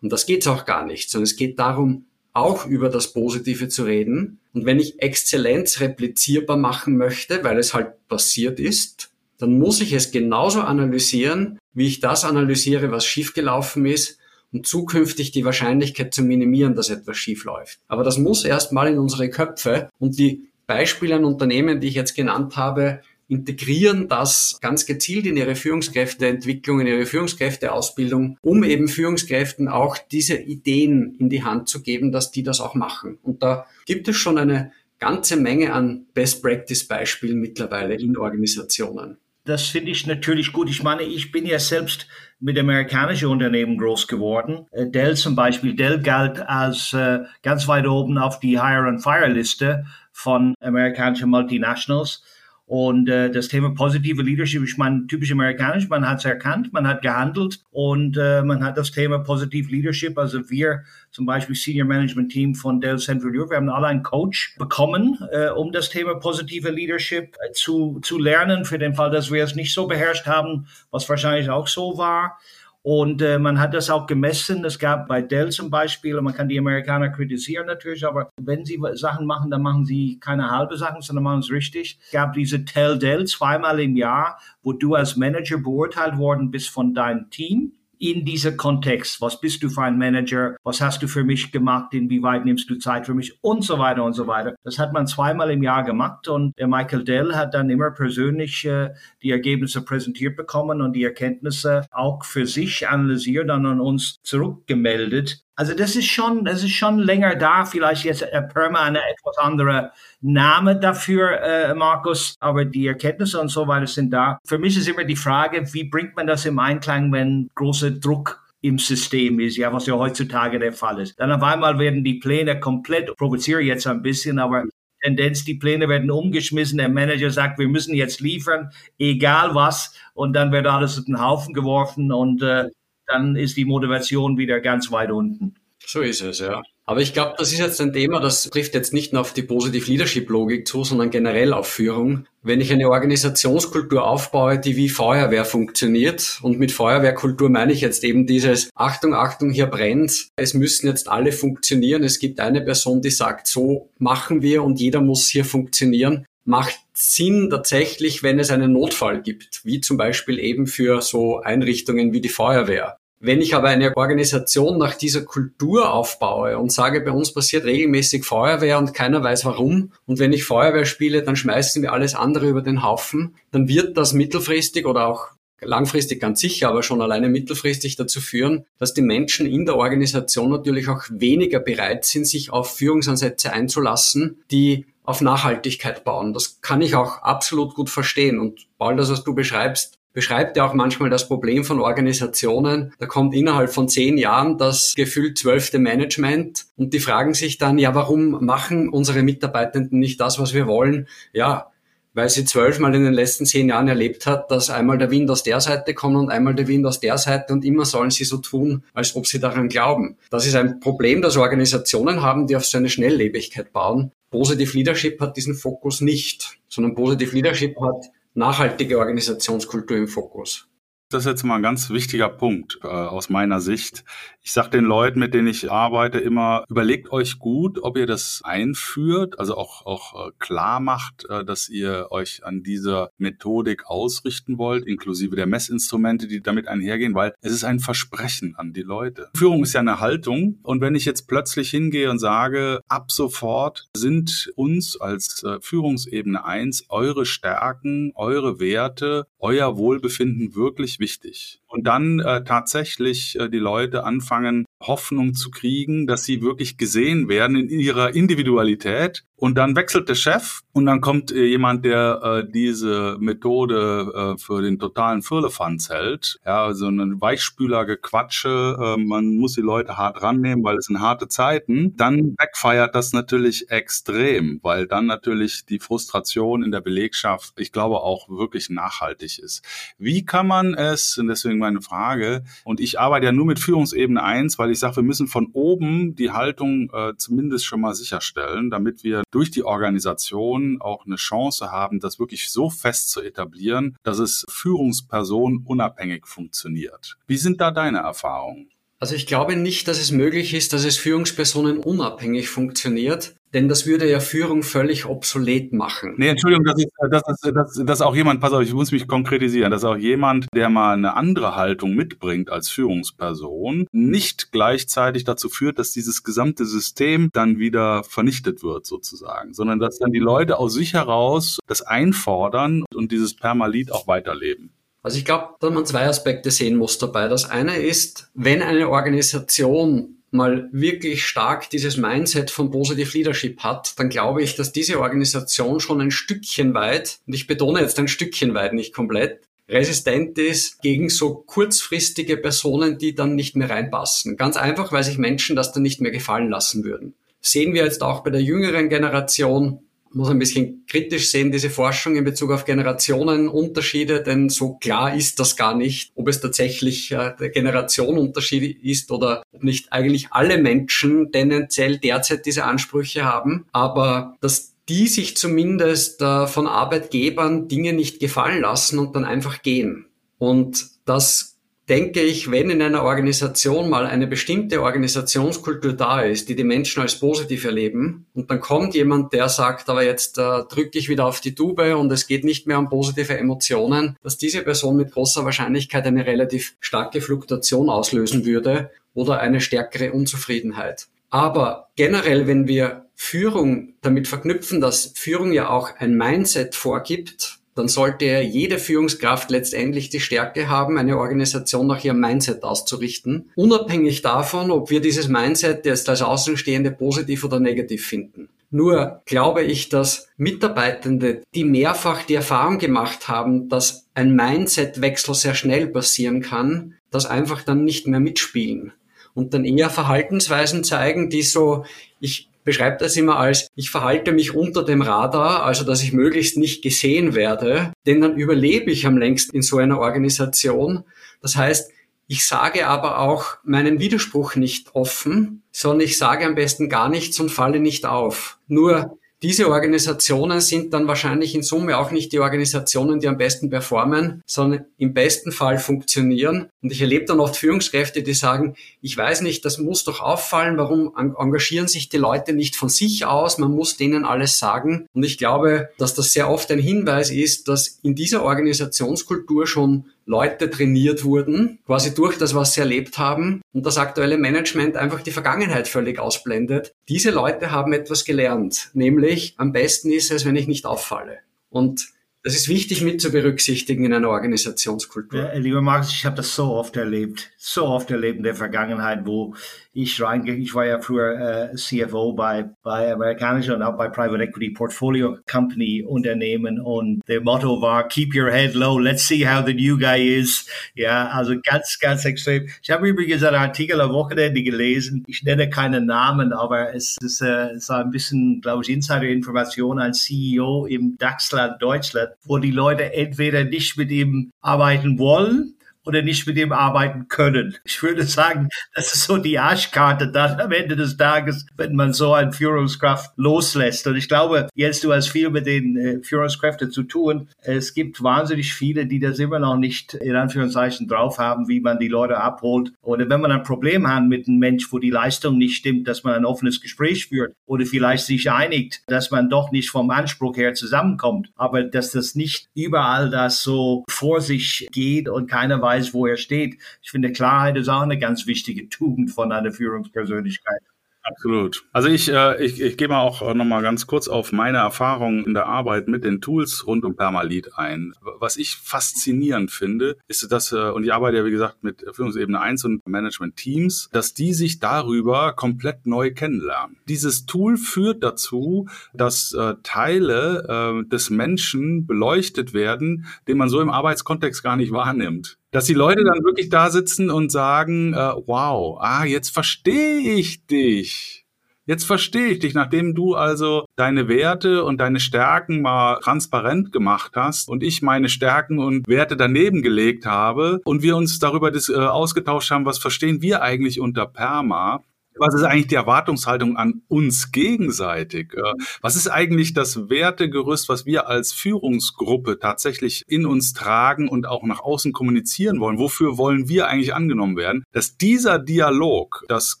[0.00, 3.84] Und das geht's auch gar nicht, sondern es geht darum, auch über das Positive zu
[3.84, 4.40] reden.
[4.52, 9.92] Und wenn ich Exzellenz replizierbar machen möchte, weil es halt passiert ist, dann muss ich
[9.92, 14.18] es genauso analysieren, wie ich das analysiere, was schiefgelaufen ist,
[14.52, 17.80] um zukünftig die Wahrscheinlichkeit zu minimieren, dass etwas schief läuft.
[17.88, 21.94] Aber das muss erst mal in unsere Köpfe und die Beispiele an Unternehmen, die ich
[21.94, 28.86] jetzt genannt habe, integrieren das ganz gezielt in ihre Führungskräfteentwicklung, in ihre Führungskräfteausbildung, um eben
[28.86, 33.18] Führungskräften auch diese Ideen in die Hand zu geben, dass die das auch machen.
[33.22, 39.18] Und da gibt es schon eine ganze Menge an Best Practice Beispielen mittlerweile in Organisationen.
[39.44, 40.70] Das finde ich natürlich gut.
[40.70, 42.08] Ich meine, ich bin ja selbst
[42.40, 44.66] mit amerikanischen Unternehmen groß geworden.
[44.72, 45.74] Äh, Dell zum Beispiel.
[45.74, 51.28] Dell galt als äh, ganz weit oben auf die Hire and Fire Liste von amerikanischen
[51.28, 52.22] Multinationals.
[52.66, 56.88] Und äh, das Thema positive Leadership, ich meine, typisch amerikanisch, man hat es erkannt, man
[56.88, 61.86] hat gehandelt und äh, man hat das Thema positive Leadership, also wir zum Beispiel Senior
[61.86, 65.90] Management Team von Dell Central Europe, wir haben alle einen Coach bekommen, äh, um das
[65.90, 69.86] Thema positive Leadership äh, zu, zu lernen, für den Fall, dass wir es nicht so
[69.86, 72.38] beherrscht haben, was wahrscheinlich auch so war.
[72.86, 74.62] Und äh, man hat das auch gemessen.
[74.62, 78.66] Es gab bei Dell zum Beispiel, und man kann die Amerikaner kritisieren natürlich, aber wenn
[78.66, 81.98] sie Sachen machen, dann machen sie keine halbe Sachen, sondern machen es richtig.
[82.04, 86.68] Es gab diese Tell Dell zweimal im Jahr, wo du als Manager beurteilt worden bist
[86.68, 87.72] von deinem Team
[88.04, 89.22] in diesem Kontext.
[89.22, 90.56] Was bist du für ein Manager?
[90.62, 91.94] Was hast du für mich gemacht?
[91.94, 93.42] Inwieweit nimmst du Zeit für mich?
[93.42, 94.54] Und so weiter und so weiter.
[94.62, 98.66] Das hat man zweimal im Jahr gemacht und der Michael Dell hat dann immer persönlich
[98.66, 98.90] äh,
[99.22, 105.42] die Ergebnisse präsentiert bekommen und die Erkenntnisse auch für sich analysiert und an uns zurückgemeldet.
[105.56, 107.64] Also das ist schon, das ist schon länger da.
[107.64, 112.34] Vielleicht jetzt äh, Perma eine etwas andere Name dafür, äh, Markus.
[112.40, 114.38] Aber die Erkenntnisse und so weiter sind da.
[114.46, 118.42] Für mich ist immer die Frage, wie bringt man das im Einklang, wenn großer Druck
[118.62, 121.20] im System ist, ja, was ja heutzutage der Fall ist.
[121.20, 124.64] Dann auf einmal werden die Pläne komplett, provoziere jetzt ein bisschen, aber
[125.02, 130.32] Tendenz, die Pläne werden umgeschmissen, der Manager sagt, wir müssen jetzt liefern, egal was, und
[130.32, 132.70] dann wird alles auf den Haufen geworfen und äh,
[133.06, 135.54] dann ist die Motivation wieder ganz weit unten.
[135.86, 136.62] So ist es, ja.
[136.86, 139.42] Aber ich glaube, das ist jetzt ein Thema, das trifft jetzt nicht nur auf die
[139.42, 142.26] Positive Leadership Logik zu, sondern generell auf Führung.
[142.42, 148.04] Wenn ich eine Organisationskultur aufbaue, die wie Feuerwehr funktioniert, und mit Feuerwehrkultur meine ich jetzt
[148.04, 152.04] eben dieses Achtung, Achtung, hier brennt, es müssen jetzt alle funktionieren.
[152.04, 156.78] Es gibt eine Person, die sagt, so machen wir und jeder muss hier funktionieren macht
[156.92, 162.20] Sinn tatsächlich, wenn es einen Notfall gibt, wie zum Beispiel eben für so Einrichtungen wie
[162.20, 162.98] die Feuerwehr.
[163.20, 168.24] Wenn ich aber eine Organisation nach dieser Kultur aufbaue und sage, bei uns passiert regelmäßig
[168.24, 172.46] Feuerwehr und keiner weiß warum, und wenn ich Feuerwehr spiele, dann schmeißen wir alles andere
[172.48, 175.28] über den Haufen, dann wird das mittelfristig oder auch
[175.62, 180.50] langfristig ganz sicher, aber schon alleine mittelfristig dazu führen, dass die Menschen in der Organisation
[180.50, 186.32] natürlich auch weniger bereit sind, sich auf Führungsansätze einzulassen, die auf Nachhaltigkeit bauen.
[186.32, 188.38] Das kann ich auch absolut gut verstehen.
[188.40, 192.94] Und Paul, das, was du beschreibst, beschreibt ja auch manchmal das Problem von Organisationen.
[192.98, 197.78] Da kommt innerhalb von zehn Jahren das gefühlt zwölfte Management und die fragen sich dann,
[197.78, 201.08] ja, warum machen unsere Mitarbeitenden nicht das, was wir wollen?
[201.32, 201.72] Ja,
[202.14, 205.42] weil sie zwölfmal in den letzten zehn Jahren erlebt hat, dass einmal der Wind aus
[205.42, 208.36] der Seite kommt und einmal der Wind aus der Seite und immer sollen sie so
[208.38, 210.16] tun, als ob sie daran glauben.
[210.30, 214.12] Das ist ein Problem, das Organisationen haben, die auf so eine Schnelllebigkeit bauen.
[214.34, 220.66] Positive Leadership hat diesen Fokus nicht, sondern Positive Leadership hat nachhaltige Organisationskultur im Fokus.
[221.08, 224.04] Das ist jetzt mal ein ganz wichtiger Punkt äh, aus meiner Sicht.
[224.46, 228.42] Ich sage den Leuten, mit denen ich arbeite, immer, überlegt euch gut, ob ihr das
[228.44, 234.58] einführt, also auch, auch äh, klar macht, äh, dass ihr euch an dieser Methodik ausrichten
[234.58, 239.30] wollt, inklusive der Messinstrumente, die damit einhergehen, weil es ist ein Versprechen an die Leute.
[239.34, 243.88] Führung ist ja eine Haltung und wenn ich jetzt plötzlich hingehe und sage, ab sofort
[243.96, 251.62] sind uns als äh, Führungsebene eins eure Stärken, eure Werte, euer Wohlbefinden wirklich wichtig.
[251.74, 257.28] Und dann äh, tatsächlich äh, die Leute anfangen, Hoffnung zu kriegen, dass sie wirklich gesehen
[257.28, 259.24] werden in ihrer Individualität.
[259.36, 264.38] Und dann wechselt der Chef und dann kommt äh, jemand, der äh, diese Methode äh,
[264.38, 266.38] für den totalen Firlefanz hält.
[266.46, 271.26] Ja, so ein Weichspüler-Gequatsche, äh, man muss die Leute hart rannehmen, weil es sind harte
[271.26, 271.96] Zeiten.
[271.96, 278.00] Dann backfeiert das natürlich extrem, weil dann natürlich die Frustration in der Belegschaft, ich glaube,
[278.02, 279.64] auch wirklich nachhaltig ist.
[279.98, 284.22] Wie kann man es, und deswegen meine Frage, und ich arbeite ja nur mit Führungsebene
[284.22, 288.70] 1, weil ich sage, wir müssen von oben die Haltung äh, zumindest schon mal sicherstellen,
[288.70, 293.96] damit wir durch die Organisation auch eine Chance haben, das wirklich so fest zu etablieren,
[294.02, 297.16] dass es Führungspersonen unabhängig funktioniert.
[297.26, 298.70] Wie sind da deine Erfahrungen?
[299.00, 303.86] Also ich glaube nicht, dass es möglich ist, dass es Führungspersonen unabhängig funktioniert, denn das
[303.86, 306.14] würde ja Führung völlig obsolet machen.
[306.16, 309.06] Nee, Entschuldigung, das ist, das ist, das, das auch jemand, pass auf, ich muss mich
[309.06, 315.48] konkretisieren, dass auch jemand, der mal eine andere Haltung mitbringt als Führungsperson, nicht gleichzeitig dazu
[315.48, 320.58] führt, dass dieses gesamte System dann wieder vernichtet wird sozusagen, sondern dass dann die Leute
[320.58, 324.70] aus sich heraus das einfordern und dieses Permalit auch weiterleben.
[325.04, 327.28] Also ich glaube, dass man zwei Aspekte sehen muss dabei.
[327.28, 333.94] Das eine ist, wenn eine Organisation mal wirklich stark dieses Mindset von Positive Leadership hat,
[333.96, 338.08] dann glaube ich, dass diese Organisation schon ein Stückchen weit, und ich betone jetzt ein
[338.08, 344.36] Stückchen weit, nicht komplett, resistent ist gegen so kurzfristige Personen, die dann nicht mehr reinpassen.
[344.36, 347.14] Ganz einfach, weil sich Menschen das dann nicht mehr gefallen lassen würden.
[347.40, 349.83] Sehen wir jetzt auch bei der jüngeren Generation,
[350.14, 355.40] muss ein bisschen kritisch sehen, diese Forschung in Bezug auf Generationenunterschiede, denn so klar ist
[355.40, 360.58] das gar nicht, ob es tatsächlich äh, der Generationenunterschied ist oder ob nicht eigentlich alle
[360.58, 363.66] Menschen tendenziell derzeit diese Ansprüche haben.
[363.72, 369.62] Aber dass die sich zumindest äh, von Arbeitgebern Dinge nicht gefallen lassen und dann einfach
[369.62, 370.06] gehen.
[370.38, 371.53] Und das
[371.88, 377.02] denke ich, wenn in einer Organisation mal eine bestimmte Organisationskultur da ist, die die Menschen
[377.02, 381.26] als positiv erleben, und dann kommt jemand, der sagt, aber jetzt äh, drücke ich wieder
[381.26, 385.12] auf die Tube und es geht nicht mehr um positive Emotionen, dass diese Person mit
[385.12, 391.06] großer Wahrscheinlichkeit eine relativ starke Fluktuation auslösen würde oder eine stärkere Unzufriedenheit.
[391.30, 397.88] Aber generell, wenn wir Führung damit verknüpfen, dass Führung ja auch ein Mindset vorgibt, dann
[397.88, 404.70] sollte jede Führungskraft letztendlich die Stärke haben, eine Organisation nach ihrem Mindset auszurichten, unabhängig davon,
[404.70, 408.48] ob wir dieses Mindset jetzt als Außenstehende positiv oder negativ finden.
[408.70, 415.54] Nur glaube ich, dass Mitarbeitende, die mehrfach die Erfahrung gemacht haben, dass ein Mindset-Wechsel sehr
[415.54, 418.92] schnell passieren kann, das einfach dann nicht mehr mitspielen
[419.34, 421.84] und dann eher Verhaltensweisen zeigen, die so,
[422.20, 426.56] ich beschreibt das immer als, ich verhalte mich unter dem Radar, also dass ich möglichst
[426.56, 431.04] nicht gesehen werde, denn dann überlebe ich am längsten in so einer Organisation.
[431.40, 431.92] Das heißt,
[432.26, 437.38] ich sage aber auch meinen Widerspruch nicht offen, sondern ich sage am besten gar nichts
[437.38, 438.58] und falle nicht auf.
[438.66, 443.68] Nur diese Organisationen sind dann wahrscheinlich in Summe auch nicht die Organisationen, die am besten
[443.68, 446.70] performen, sondern im besten Fall funktionieren.
[446.82, 450.78] Und ich erlebe dann oft Führungskräfte, die sagen, ich weiß nicht, das muss doch auffallen,
[450.78, 455.06] warum engagieren sich die Leute nicht von sich aus, man muss denen alles sagen.
[455.12, 460.06] Und ich glaube, dass das sehr oft ein Hinweis ist, dass in dieser Organisationskultur schon
[460.26, 465.22] Leute trainiert wurden, quasi durch das, was sie erlebt haben und das aktuelle Management einfach
[465.22, 466.94] die Vergangenheit völlig ausblendet.
[467.08, 471.38] Diese Leute haben etwas gelernt, nämlich am besten ist es, wenn ich nicht auffalle.
[471.68, 472.14] Und
[472.46, 475.40] Das ist wichtig mit zu berücksichtigen in einer Organisationskultur.
[475.40, 479.24] Ja, lieber Markus, ich habe das so oft erlebt, so oft erlebt in der Vergangenheit,
[479.24, 479.54] wo
[479.94, 480.56] ich reingehe.
[480.56, 485.38] Ich war ja früher äh, CFO bei, bei amerikanischen und auch bei Private Equity Portfolio
[485.50, 489.96] Company Unternehmen und der Motto war Keep your head low, let's see how the new
[489.96, 490.68] guy is.
[490.94, 492.68] Ja, also ganz, ganz extrem.
[492.82, 495.22] Ich habe übrigens einen Artikel am Wochenende gelesen.
[495.28, 500.12] Ich nenne keine Namen, aber es ist, äh, es ein bisschen, glaube ich, Insider-Information ein
[500.12, 505.73] CEO im DAX-Land Deutschland, wo die Leute entweder nicht mit ihm arbeiten wollen
[506.04, 507.76] oder nicht mit dem arbeiten können.
[507.84, 512.12] Ich würde sagen, das ist so die Arschkarte dann am Ende des Tages, wenn man
[512.12, 514.06] so eine Führungskraft loslässt.
[514.06, 517.48] Und ich glaube, jetzt du hast viel mit den äh, Führungskräften zu tun.
[517.62, 521.98] Es gibt wahnsinnig viele, die das immer noch nicht in Anführungszeichen drauf haben, wie man
[521.98, 522.92] die Leute abholt.
[523.02, 526.24] Oder wenn man ein Problem hat mit einem Mensch, wo die Leistung nicht stimmt, dass
[526.24, 530.56] man ein offenes Gespräch führt oder vielleicht sich einigt, dass man doch nicht vom Anspruch
[530.56, 531.50] her zusammenkommt.
[531.56, 536.26] Aber dass das nicht überall das so vor sich geht und keiner weiß, weiß, wo
[536.26, 536.78] er steht.
[537.02, 540.80] Ich finde, Klarheit ist auch eine ganz wichtige Tugend von einer Führungspersönlichkeit.
[541.26, 541.86] Absolut.
[541.94, 545.46] Also ich, äh, ich, ich gehe mal auch noch mal ganz kurz auf meine Erfahrungen
[545.46, 548.12] in der Arbeit mit den Tools rund um Permalit ein.
[548.20, 552.60] Was ich faszinierend finde, ist, dass, äh, und ich arbeite ja wie gesagt mit Führungsebene
[552.60, 556.98] 1 und Management Teams, dass die sich darüber komplett neu kennenlernen.
[557.08, 563.80] Dieses Tool führt dazu, dass äh, Teile äh, des Menschen beleuchtet werden, den man so
[563.80, 568.32] im Arbeitskontext gar nicht wahrnimmt dass die Leute dann wirklich da sitzen und sagen, äh,
[568.46, 571.44] wow, ah, jetzt verstehe ich dich.
[571.84, 577.32] Jetzt verstehe ich dich, nachdem du also deine Werte und deine Stärken mal transparent gemacht
[577.34, 581.92] hast und ich meine Stärken und Werte daneben gelegt habe und wir uns darüber äh,
[582.06, 585.02] ausgetauscht haben, was verstehen wir eigentlich unter Perma,
[585.38, 588.54] was ist eigentlich die Erwartungshaltung an uns gegenseitig?
[588.54, 594.46] Äh, was ist eigentlich das Wertegerüst, was wir als Führungsgruppe tatsächlich in uns tragen und
[594.46, 595.98] auch nach außen kommunizieren wollen?
[595.98, 597.84] Wofür wollen wir eigentlich angenommen werden?
[597.92, 599.80] Dass dieser Dialog das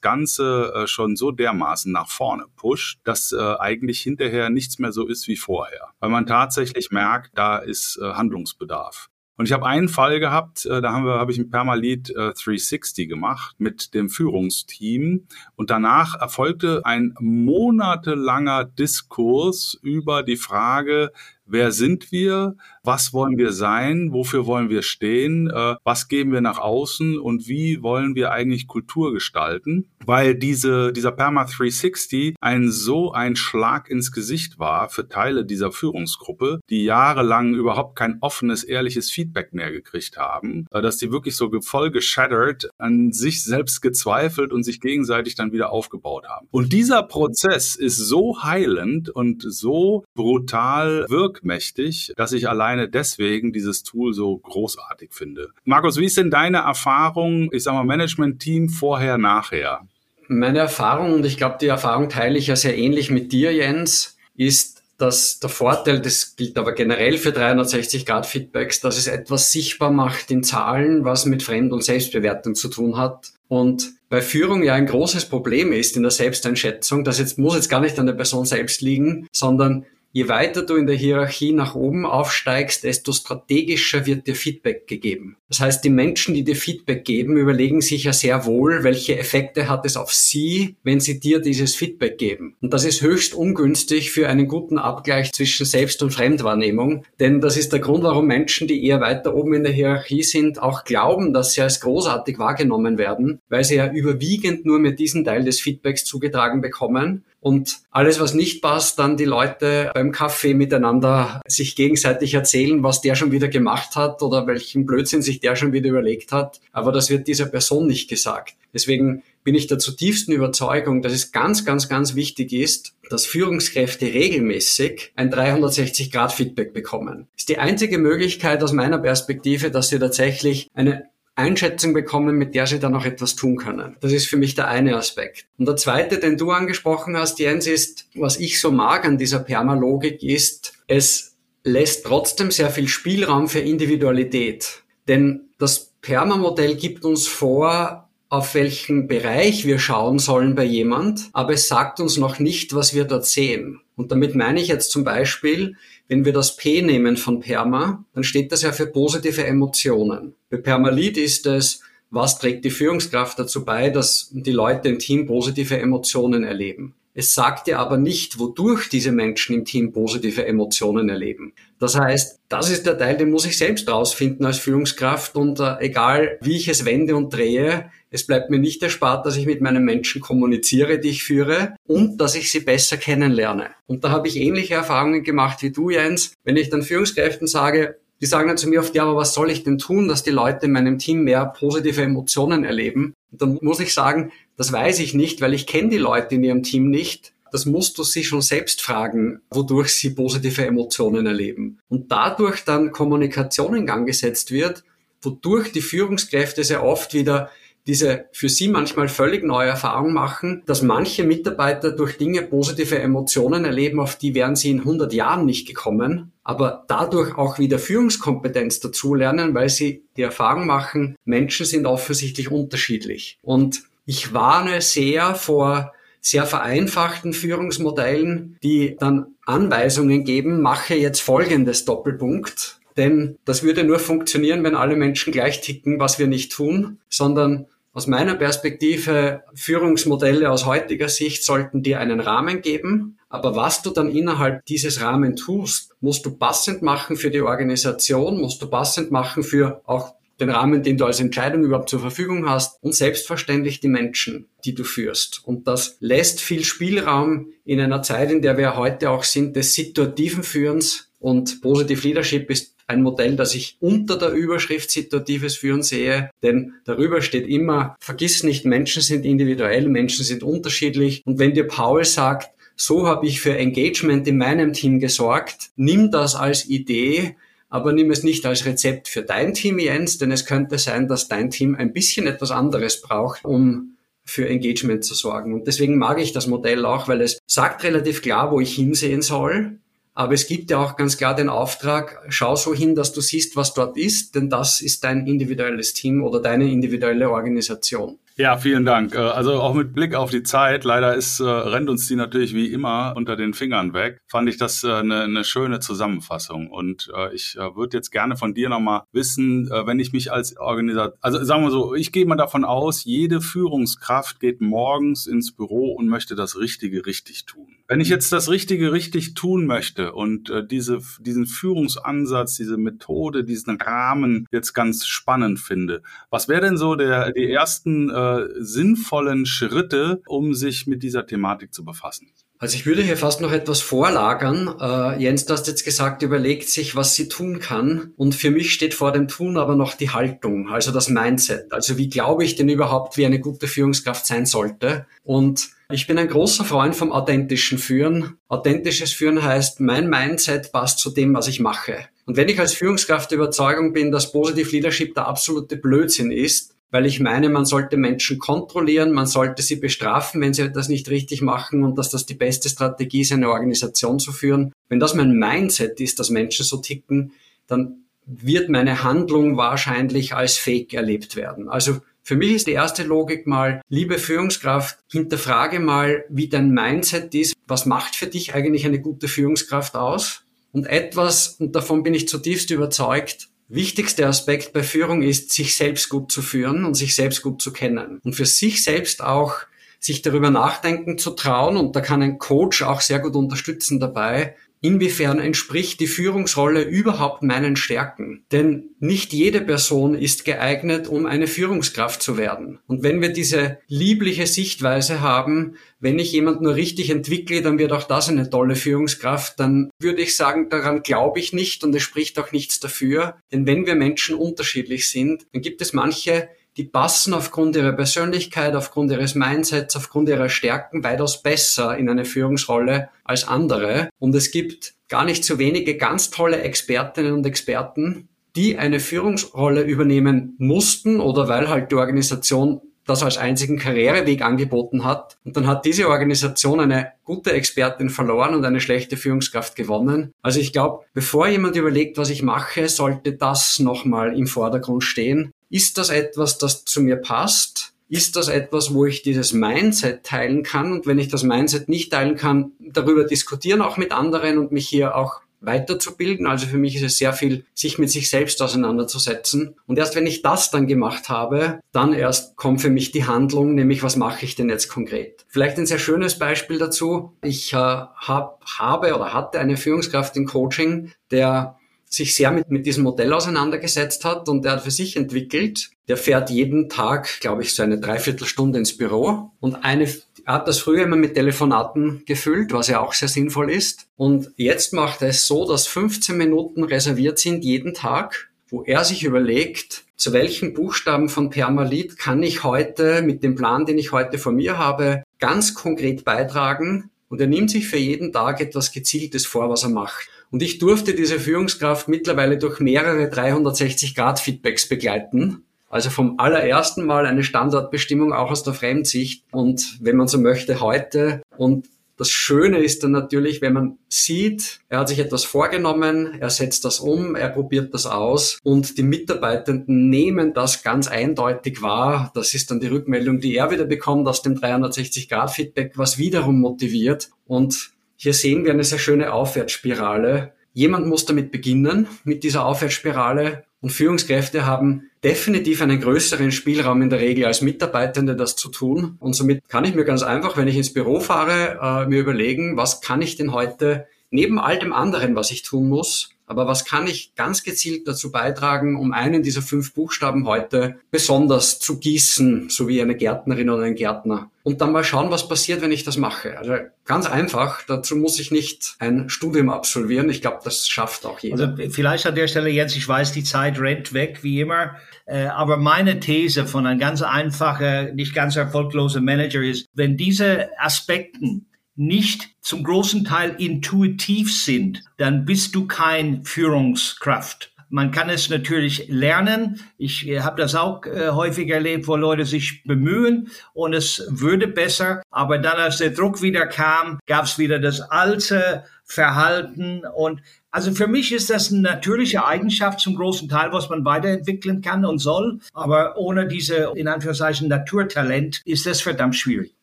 [0.00, 5.06] Ganze äh, schon so dermaßen nach vorne pusht, dass äh, eigentlich hinterher nichts mehr so
[5.06, 5.90] ist wie vorher.
[6.00, 9.08] Weil man tatsächlich merkt, da ist Handlungsbedarf.
[9.36, 12.32] Und ich habe einen Fall gehabt, äh, da haben wir, habe ich ein Permalit äh,
[12.32, 15.26] 360 gemacht mit dem Führungsteam.
[15.56, 21.10] Und danach erfolgte ein monatelanger Diskurs über die Frage,
[21.46, 26.40] wer sind wir, was wollen wir sein, wofür wollen wir stehen, äh, was geben wir
[26.40, 27.18] nach außen?
[27.18, 33.36] Und wie wollen wir eigentlich Kultur gestalten, weil diese, dieser Perma 360 ein so ein
[33.36, 39.52] Schlag ins Gesicht war für Teile dieser Führungsgruppe, die jahrelang überhaupt kein offenes, ehrliches Feedback
[39.52, 44.62] mehr gekriegt haben, äh, dass die wirklich so voll geshattert, an sich selbst gezweifelt und
[44.62, 46.48] sich gegenseitig dann wieder aufgebaut haben.
[46.50, 53.52] Und dieser Prozess ist so heilend und so brutal wirkend, wirkmächtig, dass ich alleine deswegen
[53.52, 55.50] dieses Tool so großartig finde.
[55.64, 59.80] Markus, wie ist denn deine Erfahrung, ich sag mal, Management-Team vorher, nachher?
[60.28, 64.16] Meine Erfahrung, und ich glaube, die Erfahrung teile ich ja sehr ähnlich mit dir, Jens,
[64.36, 69.52] ist, dass der Vorteil, das gilt aber generell für 360 Grad Feedbacks, dass es etwas
[69.52, 73.32] sichtbar macht in Zahlen, was mit Fremd- und Selbstbewertung zu tun hat.
[73.48, 77.68] Und bei Führung ja ein großes Problem ist in der Selbsteinschätzung, das jetzt muss jetzt
[77.68, 79.84] gar nicht an der Person selbst liegen, sondern
[80.16, 85.38] Je weiter du in der Hierarchie nach oben aufsteigst, desto strategischer wird dir Feedback gegeben.
[85.48, 89.68] Das heißt, die Menschen, die dir Feedback geben, überlegen sich ja sehr wohl, welche Effekte
[89.68, 92.54] hat es auf sie, wenn sie dir dieses Feedback geben.
[92.60, 97.56] Und das ist höchst ungünstig für einen guten Abgleich zwischen Selbst- und Fremdwahrnehmung, denn das
[97.56, 101.32] ist der Grund, warum Menschen, die eher weiter oben in der Hierarchie sind, auch glauben,
[101.32, 105.60] dass sie als großartig wahrgenommen werden, weil sie ja überwiegend nur mit diesem Teil des
[105.60, 111.76] Feedbacks zugetragen bekommen und alles, was nicht passt, dann die Leute beim Kaffee miteinander sich
[111.76, 115.90] gegenseitig erzählen, was der schon wieder gemacht hat oder welchen Blödsinn sich der schon wieder
[115.90, 116.62] überlegt hat.
[116.72, 118.54] Aber das wird dieser Person nicht gesagt.
[118.72, 124.06] Deswegen bin ich der zutiefsten Überzeugung, dass es ganz, ganz, ganz wichtig ist, dass Führungskräfte
[124.06, 127.28] regelmäßig ein 360-Grad-Feedback bekommen.
[127.34, 132.54] Das ist die einzige Möglichkeit aus meiner Perspektive, dass sie tatsächlich eine Einschätzung bekommen, mit
[132.54, 133.96] der sie dann auch etwas tun können.
[134.00, 135.46] Das ist für mich der eine Aspekt.
[135.58, 139.40] Und der zweite, den du angesprochen hast, Jens, ist, was ich so mag an dieser
[139.40, 144.82] Permalogik ist, es lässt trotzdem sehr viel Spielraum für Individualität.
[145.08, 151.52] Denn das Perma-Modell gibt uns vor, auf welchen Bereich wir schauen sollen bei jemand, aber
[151.52, 153.80] es sagt uns noch nicht, was wir dort sehen.
[153.96, 155.76] Und damit meine ich jetzt zum Beispiel,
[156.08, 160.34] wenn wir das P nehmen von Perma, dann steht das ja für positive Emotionen.
[160.50, 165.26] Bei Permalit ist es, was trägt die Führungskraft dazu bei, dass die Leute im Team
[165.26, 166.94] positive Emotionen erleben.
[167.16, 171.52] Es sagt dir aber nicht, wodurch diese Menschen im Team positive Emotionen erleben.
[171.78, 175.76] Das heißt, das ist der Teil, den muss ich selbst rausfinden als Führungskraft und äh,
[175.78, 179.60] egal wie ich es wende und drehe, es bleibt mir nicht erspart, dass ich mit
[179.60, 183.70] meinen Menschen kommuniziere, die ich führe und dass ich sie besser kennenlerne.
[183.86, 186.32] Und da habe ich ähnliche Erfahrungen gemacht wie du, Jens.
[186.44, 189.50] Wenn ich dann Führungskräften sage, die sagen dann zu mir oft, ja, aber was soll
[189.50, 193.14] ich denn tun, dass die Leute in meinem Team mehr positive Emotionen erleben?
[193.32, 196.44] Und dann muss ich sagen, das weiß ich nicht, weil ich kenne die Leute in
[196.44, 197.32] ihrem Team nicht.
[197.50, 201.80] Das musst du sie schon selbst fragen, wodurch sie positive Emotionen erleben.
[201.88, 204.84] Und dadurch dann Kommunikation in Gang gesetzt wird,
[205.20, 207.50] wodurch die Führungskräfte sehr oft wieder
[207.86, 213.64] diese für sie manchmal völlig neue Erfahrung machen, dass manche Mitarbeiter durch Dinge positive Emotionen
[213.64, 218.80] erleben, auf die wären sie in 100 Jahren nicht gekommen, aber dadurch auch wieder Führungskompetenz
[218.80, 223.38] dazulernen, weil sie die Erfahrung machen, Menschen sind offensichtlich unterschiedlich.
[223.42, 231.84] Und ich warne sehr vor sehr vereinfachten Führungsmodellen, die dann Anweisungen geben, mache jetzt folgendes
[231.84, 232.80] Doppelpunkt.
[232.96, 237.66] Denn das würde nur funktionieren, wenn alle Menschen gleich ticken, was wir nicht tun, sondern
[237.94, 243.90] aus meiner Perspektive Führungsmodelle aus heutiger Sicht sollten dir einen Rahmen geben, aber was du
[243.90, 249.10] dann innerhalb dieses Rahmen tust, musst du passend machen für die Organisation, musst du passend
[249.10, 253.78] machen für auch den Rahmen, den du als Entscheidung überhaupt zur Verfügung hast und selbstverständlich
[253.78, 255.42] die Menschen, die du führst.
[255.44, 259.74] Und das lässt viel Spielraum in einer Zeit, in der wir heute auch sind, des
[259.74, 261.10] situativen Führens.
[261.20, 266.74] Und Positive Leadership ist ein Modell, das ich unter der Überschrift situatives Führen sehe, denn
[266.84, 271.22] darüber steht immer, vergiss nicht, Menschen sind individuell, Menschen sind unterschiedlich.
[271.24, 276.10] Und wenn dir Paul sagt, so habe ich für Engagement in meinem Team gesorgt, nimm
[276.10, 277.36] das als Idee
[277.74, 281.26] aber nimm es nicht als Rezept für dein Team, Jens, denn es könnte sein, dass
[281.26, 285.52] dein Team ein bisschen etwas anderes braucht, um für Engagement zu sorgen.
[285.52, 289.22] Und deswegen mag ich das Modell auch, weil es sagt relativ klar, wo ich hinsehen
[289.22, 289.80] soll.
[290.14, 293.56] Aber es gibt ja auch ganz klar den Auftrag, schau so hin, dass du siehst,
[293.56, 298.18] was dort ist, denn das ist dein individuelles Team oder deine individuelle Organisation.
[298.36, 299.14] Ja, vielen Dank.
[299.14, 302.52] Äh, also auch mit Blick auf die Zeit, leider ist, äh, rennt uns die natürlich
[302.52, 306.68] wie immer unter den Fingern weg, fand ich das äh, eine, eine schöne Zusammenfassung.
[306.68, 310.32] Und äh, ich äh, würde jetzt gerne von dir nochmal wissen, äh, wenn ich mich
[310.32, 315.28] als Organisator, also sagen wir so, ich gehe mal davon aus, jede Führungskraft geht morgens
[315.28, 317.68] ins Büro und möchte das Richtige richtig tun.
[317.86, 323.44] Wenn ich jetzt das Richtige richtig tun möchte und äh, diese, diesen Führungsansatz, diese Methode,
[323.44, 328.10] diesen Rahmen jetzt ganz spannend finde, was wäre denn so der, die ersten
[328.58, 332.28] sinnvollen Schritte, um sich mit dieser Thematik zu befassen?
[332.58, 334.74] Also ich würde hier fast noch etwas vorlagern.
[334.80, 338.12] Äh, Jens, du hast jetzt gesagt, überlegt sich, was sie tun kann.
[338.16, 341.72] Und für mich steht vor dem Tun aber noch die Haltung, also das Mindset.
[341.72, 345.04] Also wie glaube ich denn überhaupt, wie eine gute Führungskraft sein sollte?
[345.24, 348.38] Und ich bin ein großer Freund vom authentischen Führen.
[348.48, 352.08] Authentisches Führen heißt, mein Mindset passt zu dem, was ich mache.
[352.24, 356.73] Und wenn ich als Führungskraft der Überzeugung bin, dass Positive Leadership der absolute Blödsinn ist,
[356.94, 361.10] weil ich meine, man sollte Menschen kontrollieren, man sollte sie bestrafen, wenn sie etwas nicht
[361.10, 364.72] richtig machen und dass das die beste Strategie ist, eine Organisation zu führen.
[364.88, 367.32] Wenn das mein Mindset ist, dass Menschen so ticken,
[367.66, 371.68] dann wird meine Handlung wahrscheinlich als Fake erlebt werden.
[371.68, 377.34] Also für mich ist die erste Logik mal, liebe Führungskraft, hinterfrage mal, wie dein Mindset
[377.34, 377.54] ist.
[377.66, 380.44] Was macht für dich eigentlich eine gute Führungskraft aus?
[380.70, 386.08] Und etwas, und davon bin ich zutiefst überzeugt, wichtigster Aspekt bei Führung ist, sich selbst
[386.08, 388.20] gut zu führen und sich selbst gut zu kennen.
[388.24, 389.56] Und für sich selbst auch
[390.04, 391.76] sich darüber nachdenken zu trauen.
[391.76, 394.54] Und da kann ein Coach auch sehr gut unterstützen dabei,
[394.84, 398.44] Inwiefern entspricht die Führungsrolle überhaupt meinen Stärken?
[398.52, 402.80] Denn nicht jede Person ist geeignet, um eine Führungskraft zu werden.
[402.86, 407.92] Und wenn wir diese liebliche Sichtweise haben, wenn ich jemand nur richtig entwickle, dann wird
[407.92, 412.02] auch das eine tolle Führungskraft, dann würde ich sagen, daran glaube ich nicht und es
[412.02, 413.36] spricht auch nichts dafür.
[413.50, 418.74] Denn wenn wir Menschen unterschiedlich sind, dann gibt es manche, die passen aufgrund ihrer Persönlichkeit,
[418.74, 424.08] aufgrund ihres Mindsets, aufgrund ihrer Stärken weitaus besser in eine Führungsrolle als andere.
[424.18, 429.82] Und es gibt gar nicht so wenige ganz tolle Expertinnen und Experten, die eine Führungsrolle
[429.82, 435.36] übernehmen mussten oder weil halt die Organisation das als einzigen Karriereweg angeboten hat.
[435.44, 440.32] Und dann hat diese Organisation eine gute Expertin verloren und eine schlechte Führungskraft gewonnen.
[440.42, 445.52] Also ich glaube, bevor jemand überlegt, was ich mache, sollte das nochmal im Vordergrund stehen.
[445.74, 447.94] Ist das etwas, das zu mir passt?
[448.08, 450.92] Ist das etwas, wo ich dieses Mindset teilen kann?
[450.92, 454.88] Und wenn ich das Mindset nicht teilen kann, darüber diskutieren auch mit anderen und mich
[454.88, 456.46] hier auch weiterzubilden.
[456.46, 459.74] Also für mich ist es sehr viel, sich mit sich selbst auseinanderzusetzen.
[459.88, 463.74] Und erst wenn ich das dann gemacht habe, dann erst kommt für mich die Handlung,
[463.74, 465.44] nämlich was mache ich denn jetzt konkret.
[465.48, 467.32] Vielleicht ein sehr schönes Beispiel dazu.
[467.42, 471.78] Ich äh, hab, habe oder hatte eine Führungskraft im Coaching, der
[472.14, 475.90] sich sehr mit, mit diesem Modell auseinandergesetzt hat und der hat für sich entwickelt.
[476.08, 480.06] Der fährt jeden Tag, glaube ich, so eine Dreiviertelstunde ins Büro und eine
[480.46, 484.06] er hat das früher immer mit Telefonaten gefüllt, was ja auch sehr sinnvoll ist.
[484.16, 489.04] Und jetzt macht er es so, dass 15 Minuten reserviert sind jeden Tag, wo er
[489.04, 494.12] sich überlegt, zu welchen Buchstaben von Permalit kann ich heute mit dem Plan, den ich
[494.12, 497.10] heute vor mir habe, ganz konkret beitragen.
[497.28, 500.28] Und er nimmt sich für jeden Tag etwas Gezieltes vor, was er macht.
[500.54, 505.64] Und ich durfte diese Führungskraft mittlerweile durch mehrere 360-Grad-Feedbacks begleiten.
[505.88, 510.80] Also vom allerersten Mal eine Standardbestimmung auch aus der Fremdsicht und wenn man so möchte
[510.80, 516.38] heute und das Schöne ist dann natürlich, wenn man sieht, er hat sich etwas vorgenommen,
[516.38, 521.82] er setzt das um, er probiert das aus und die Mitarbeitenden nehmen das ganz eindeutig
[521.82, 522.30] wahr.
[522.32, 527.30] Das ist dann die Rückmeldung, die er wieder bekommt aus dem 360-Grad-Feedback, was wiederum motiviert.
[527.46, 527.93] Und
[528.24, 530.54] hier sehen wir eine sehr schöne Aufwärtsspirale.
[530.72, 533.64] Jemand muss damit beginnen, mit dieser Aufwärtsspirale.
[533.82, 539.18] Und Führungskräfte haben definitiv einen größeren Spielraum in der Regel als Mitarbeitende, das zu tun.
[539.20, 542.78] Und somit kann ich mir ganz einfach, wenn ich ins Büro fahre, äh, mir überlegen,
[542.78, 546.84] was kann ich denn heute neben all dem anderen, was ich tun muss, aber was
[546.84, 552.68] kann ich ganz gezielt dazu beitragen, um einen dieser fünf Buchstaben heute besonders zu gießen,
[552.68, 554.50] so wie eine Gärtnerin oder ein Gärtner?
[554.62, 556.56] Und dann mal schauen, was passiert, wenn ich das mache.
[556.58, 560.30] Also ganz einfach, dazu muss ich nicht ein Studium absolvieren.
[560.30, 561.68] Ich glaube, das schafft auch jeder.
[561.76, 564.96] Also vielleicht an der Stelle, Jens, ich weiß, die Zeit rennt weg, wie immer.
[565.26, 570.68] Äh, aber meine These von einem ganz einfacher, nicht ganz erfolgloser Manager ist, wenn diese
[570.78, 571.66] Aspekten
[571.96, 577.74] nicht zum großen Teil intuitiv sind, dann bist du kein Führungskraft.
[577.94, 579.80] Man kann es natürlich lernen.
[579.98, 584.66] Ich äh, habe das auch äh, häufig erlebt, wo Leute sich bemühen und es würde
[584.66, 585.22] besser.
[585.30, 590.40] Aber dann, als der Druck wieder kam, gab es wieder das alte Verhalten und
[590.74, 595.04] also für mich ist das eine natürliche Eigenschaft zum großen Teil, was man weiterentwickeln kann
[595.04, 595.60] und soll.
[595.72, 599.76] Aber ohne diese, in Anführungszeichen, Naturtalent ist das verdammt schwierig.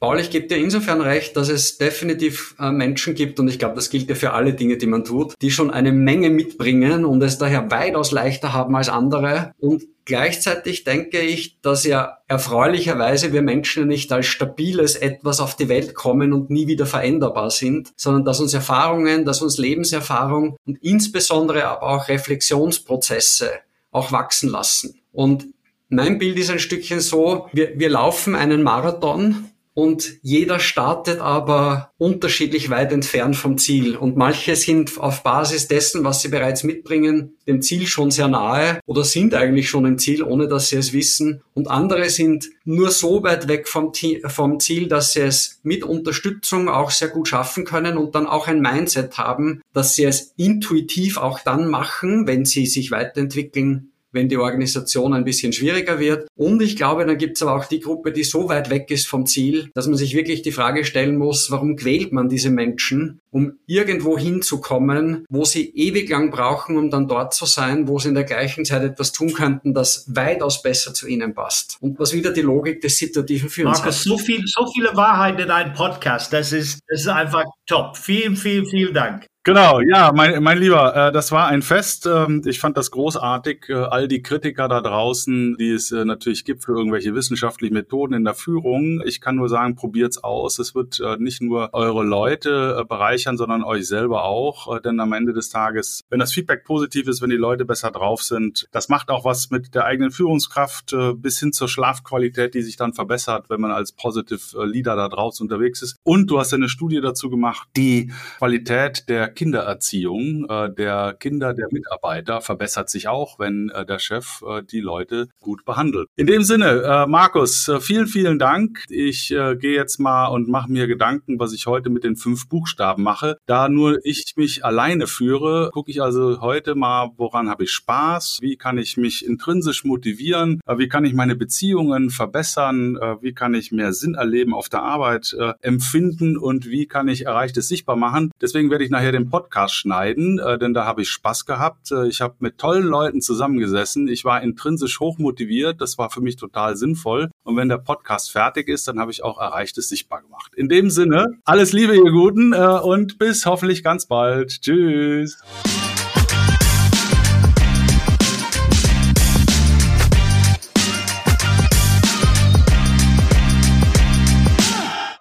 [0.02, 3.76] Paul, ich gebe dir insofern recht, dass es definitiv äh, Menschen gibt, und ich glaube,
[3.76, 7.24] das gilt ja für alle Dinge, die man tut, die schon eine Menge mitbringen und
[7.24, 9.54] es daher weitaus leichter haben als andere.
[9.60, 15.70] Und Gleichzeitig denke ich, dass ja erfreulicherweise wir Menschen nicht als stabiles etwas auf die
[15.70, 20.84] Welt kommen und nie wieder veränderbar sind, sondern dass uns Erfahrungen, dass uns Lebenserfahrung und
[20.84, 23.52] insbesondere aber auch Reflexionsprozesse
[23.92, 25.00] auch wachsen lassen.
[25.14, 25.48] Und
[25.88, 31.92] mein Bild ist ein Stückchen so, wir, wir laufen einen Marathon und jeder startet aber
[31.98, 33.96] unterschiedlich weit entfernt vom Ziel.
[33.96, 38.80] Und manche sind auf Basis dessen, was sie bereits mitbringen, dem Ziel schon sehr nahe
[38.86, 41.42] oder sind eigentlich schon im Ziel, ohne dass sie es wissen.
[41.54, 46.92] Und andere sind nur so weit weg vom, Ziel, dass sie es mit Unterstützung auch
[46.92, 51.40] sehr gut schaffen können und dann auch ein Mindset haben, dass sie es intuitiv auch
[51.40, 56.28] dann machen, wenn sie sich weiterentwickeln, wenn die Organisation ein bisschen schwieriger wird.
[56.36, 59.08] Und ich glaube, dann gibt es aber auch die Gruppe, die so weit weg ist
[59.08, 63.20] vom Ziel, dass man sich wirklich die Frage stellen muss, warum quält man diese Menschen,
[63.32, 68.10] um irgendwo hinzukommen, wo sie ewig lang brauchen, um dann dort zu sein, wo sie
[68.10, 71.78] in der gleichen Zeit etwas tun könnten, das weitaus besser zu ihnen passt.
[71.80, 74.04] Und was wieder die Logik des situativen Führens Markus, hat.
[74.04, 77.98] so, viel, so viele Wahrheiten in einem Podcast, das ist, das ist einfach top.
[77.98, 79.31] Vielen, vielen, vielen Dank.
[79.44, 82.06] Genau, ja, mein, mein Lieber, äh, das war ein Fest.
[82.06, 83.70] Ähm, ich fand das großartig.
[83.70, 88.14] Äh, all die Kritiker da draußen, die es äh, natürlich gibt für irgendwelche wissenschaftlichen Methoden
[88.14, 89.02] in der Führung.
[89.04, 90.60] Ich kann nur sagen, probiert's aus.
[90.60, 94.78] Es wird äh, nicht nur eure Leute äh, bereichern, sondern euch selber auch.
[94.78, 97.90] Äh, denn am Ende des Tages, wenn das Feedback positiv ist, wenn die Leute besser
[97.90, 102.62] drauf sind, das macht auch was mit der eigenen Führungskraft bis hin zur Schlafqualität, die
[102.62, 105.98] sich dann verbessert, wenn man als Positive Leader da draußen unterwegs ist.
[106.04, 111.68] Und du hast eine Studie dazu gemacht, die Qualität der Kindererziehung äh, der Kinder der
[111.72, 116.08] Mitarbeiter verbessert sich auch, wenn äh, der Chef äh, die Leute gut behandelt.
[116.16, 118.86] In dem Sinne, äh, Markus, äh, vielen, vielen Dank.
[118.90, 122.48] Ich äh, gehe jetzt mal und mache mir Gedanken, was ich heute mit den fünf
[122.50, 123.38] Buchstaben mache.
[123.46, 128.40] Da nur ich mich alleine führe, gucke ich also heute mal, woran habe ich Spaß,
[128.42, 133.34] wie kann ich mich intrinsisch motivieren, äh, wie kann ich meine Beziehungen verbessern, äh, wie
[133.34, 137.68] kann ich mehr Sinn erleben auf der Arbeit äh, empfinden und wie kann ich Erreichtes
[137.68, 138.32] sichtbar machen.
[138.42, 141.92] Deswegen werde ich nachher den den Podcast schneiden, äh, denn da habe ich Spaß gehabt.
[141.92, 144.08] Äh, ich habe mit tollen Leuten zusammengesessen.
[144.08, 145.82] Ich war intrinsisch hochmotiviert.
[145.82, 147.30] Das war für mich total sinnvoll.
[147.44, 150.54] Und wenn der Podcast fertig ist, dann habe ich auch Erreichtes sichtbar gemacht.
[150.56, 154.62] In dem Sinne, alles Liebe, ihr Guten, äh, und bis hoffentlich ganz bald.
[154.62, 155.42] Tschüss.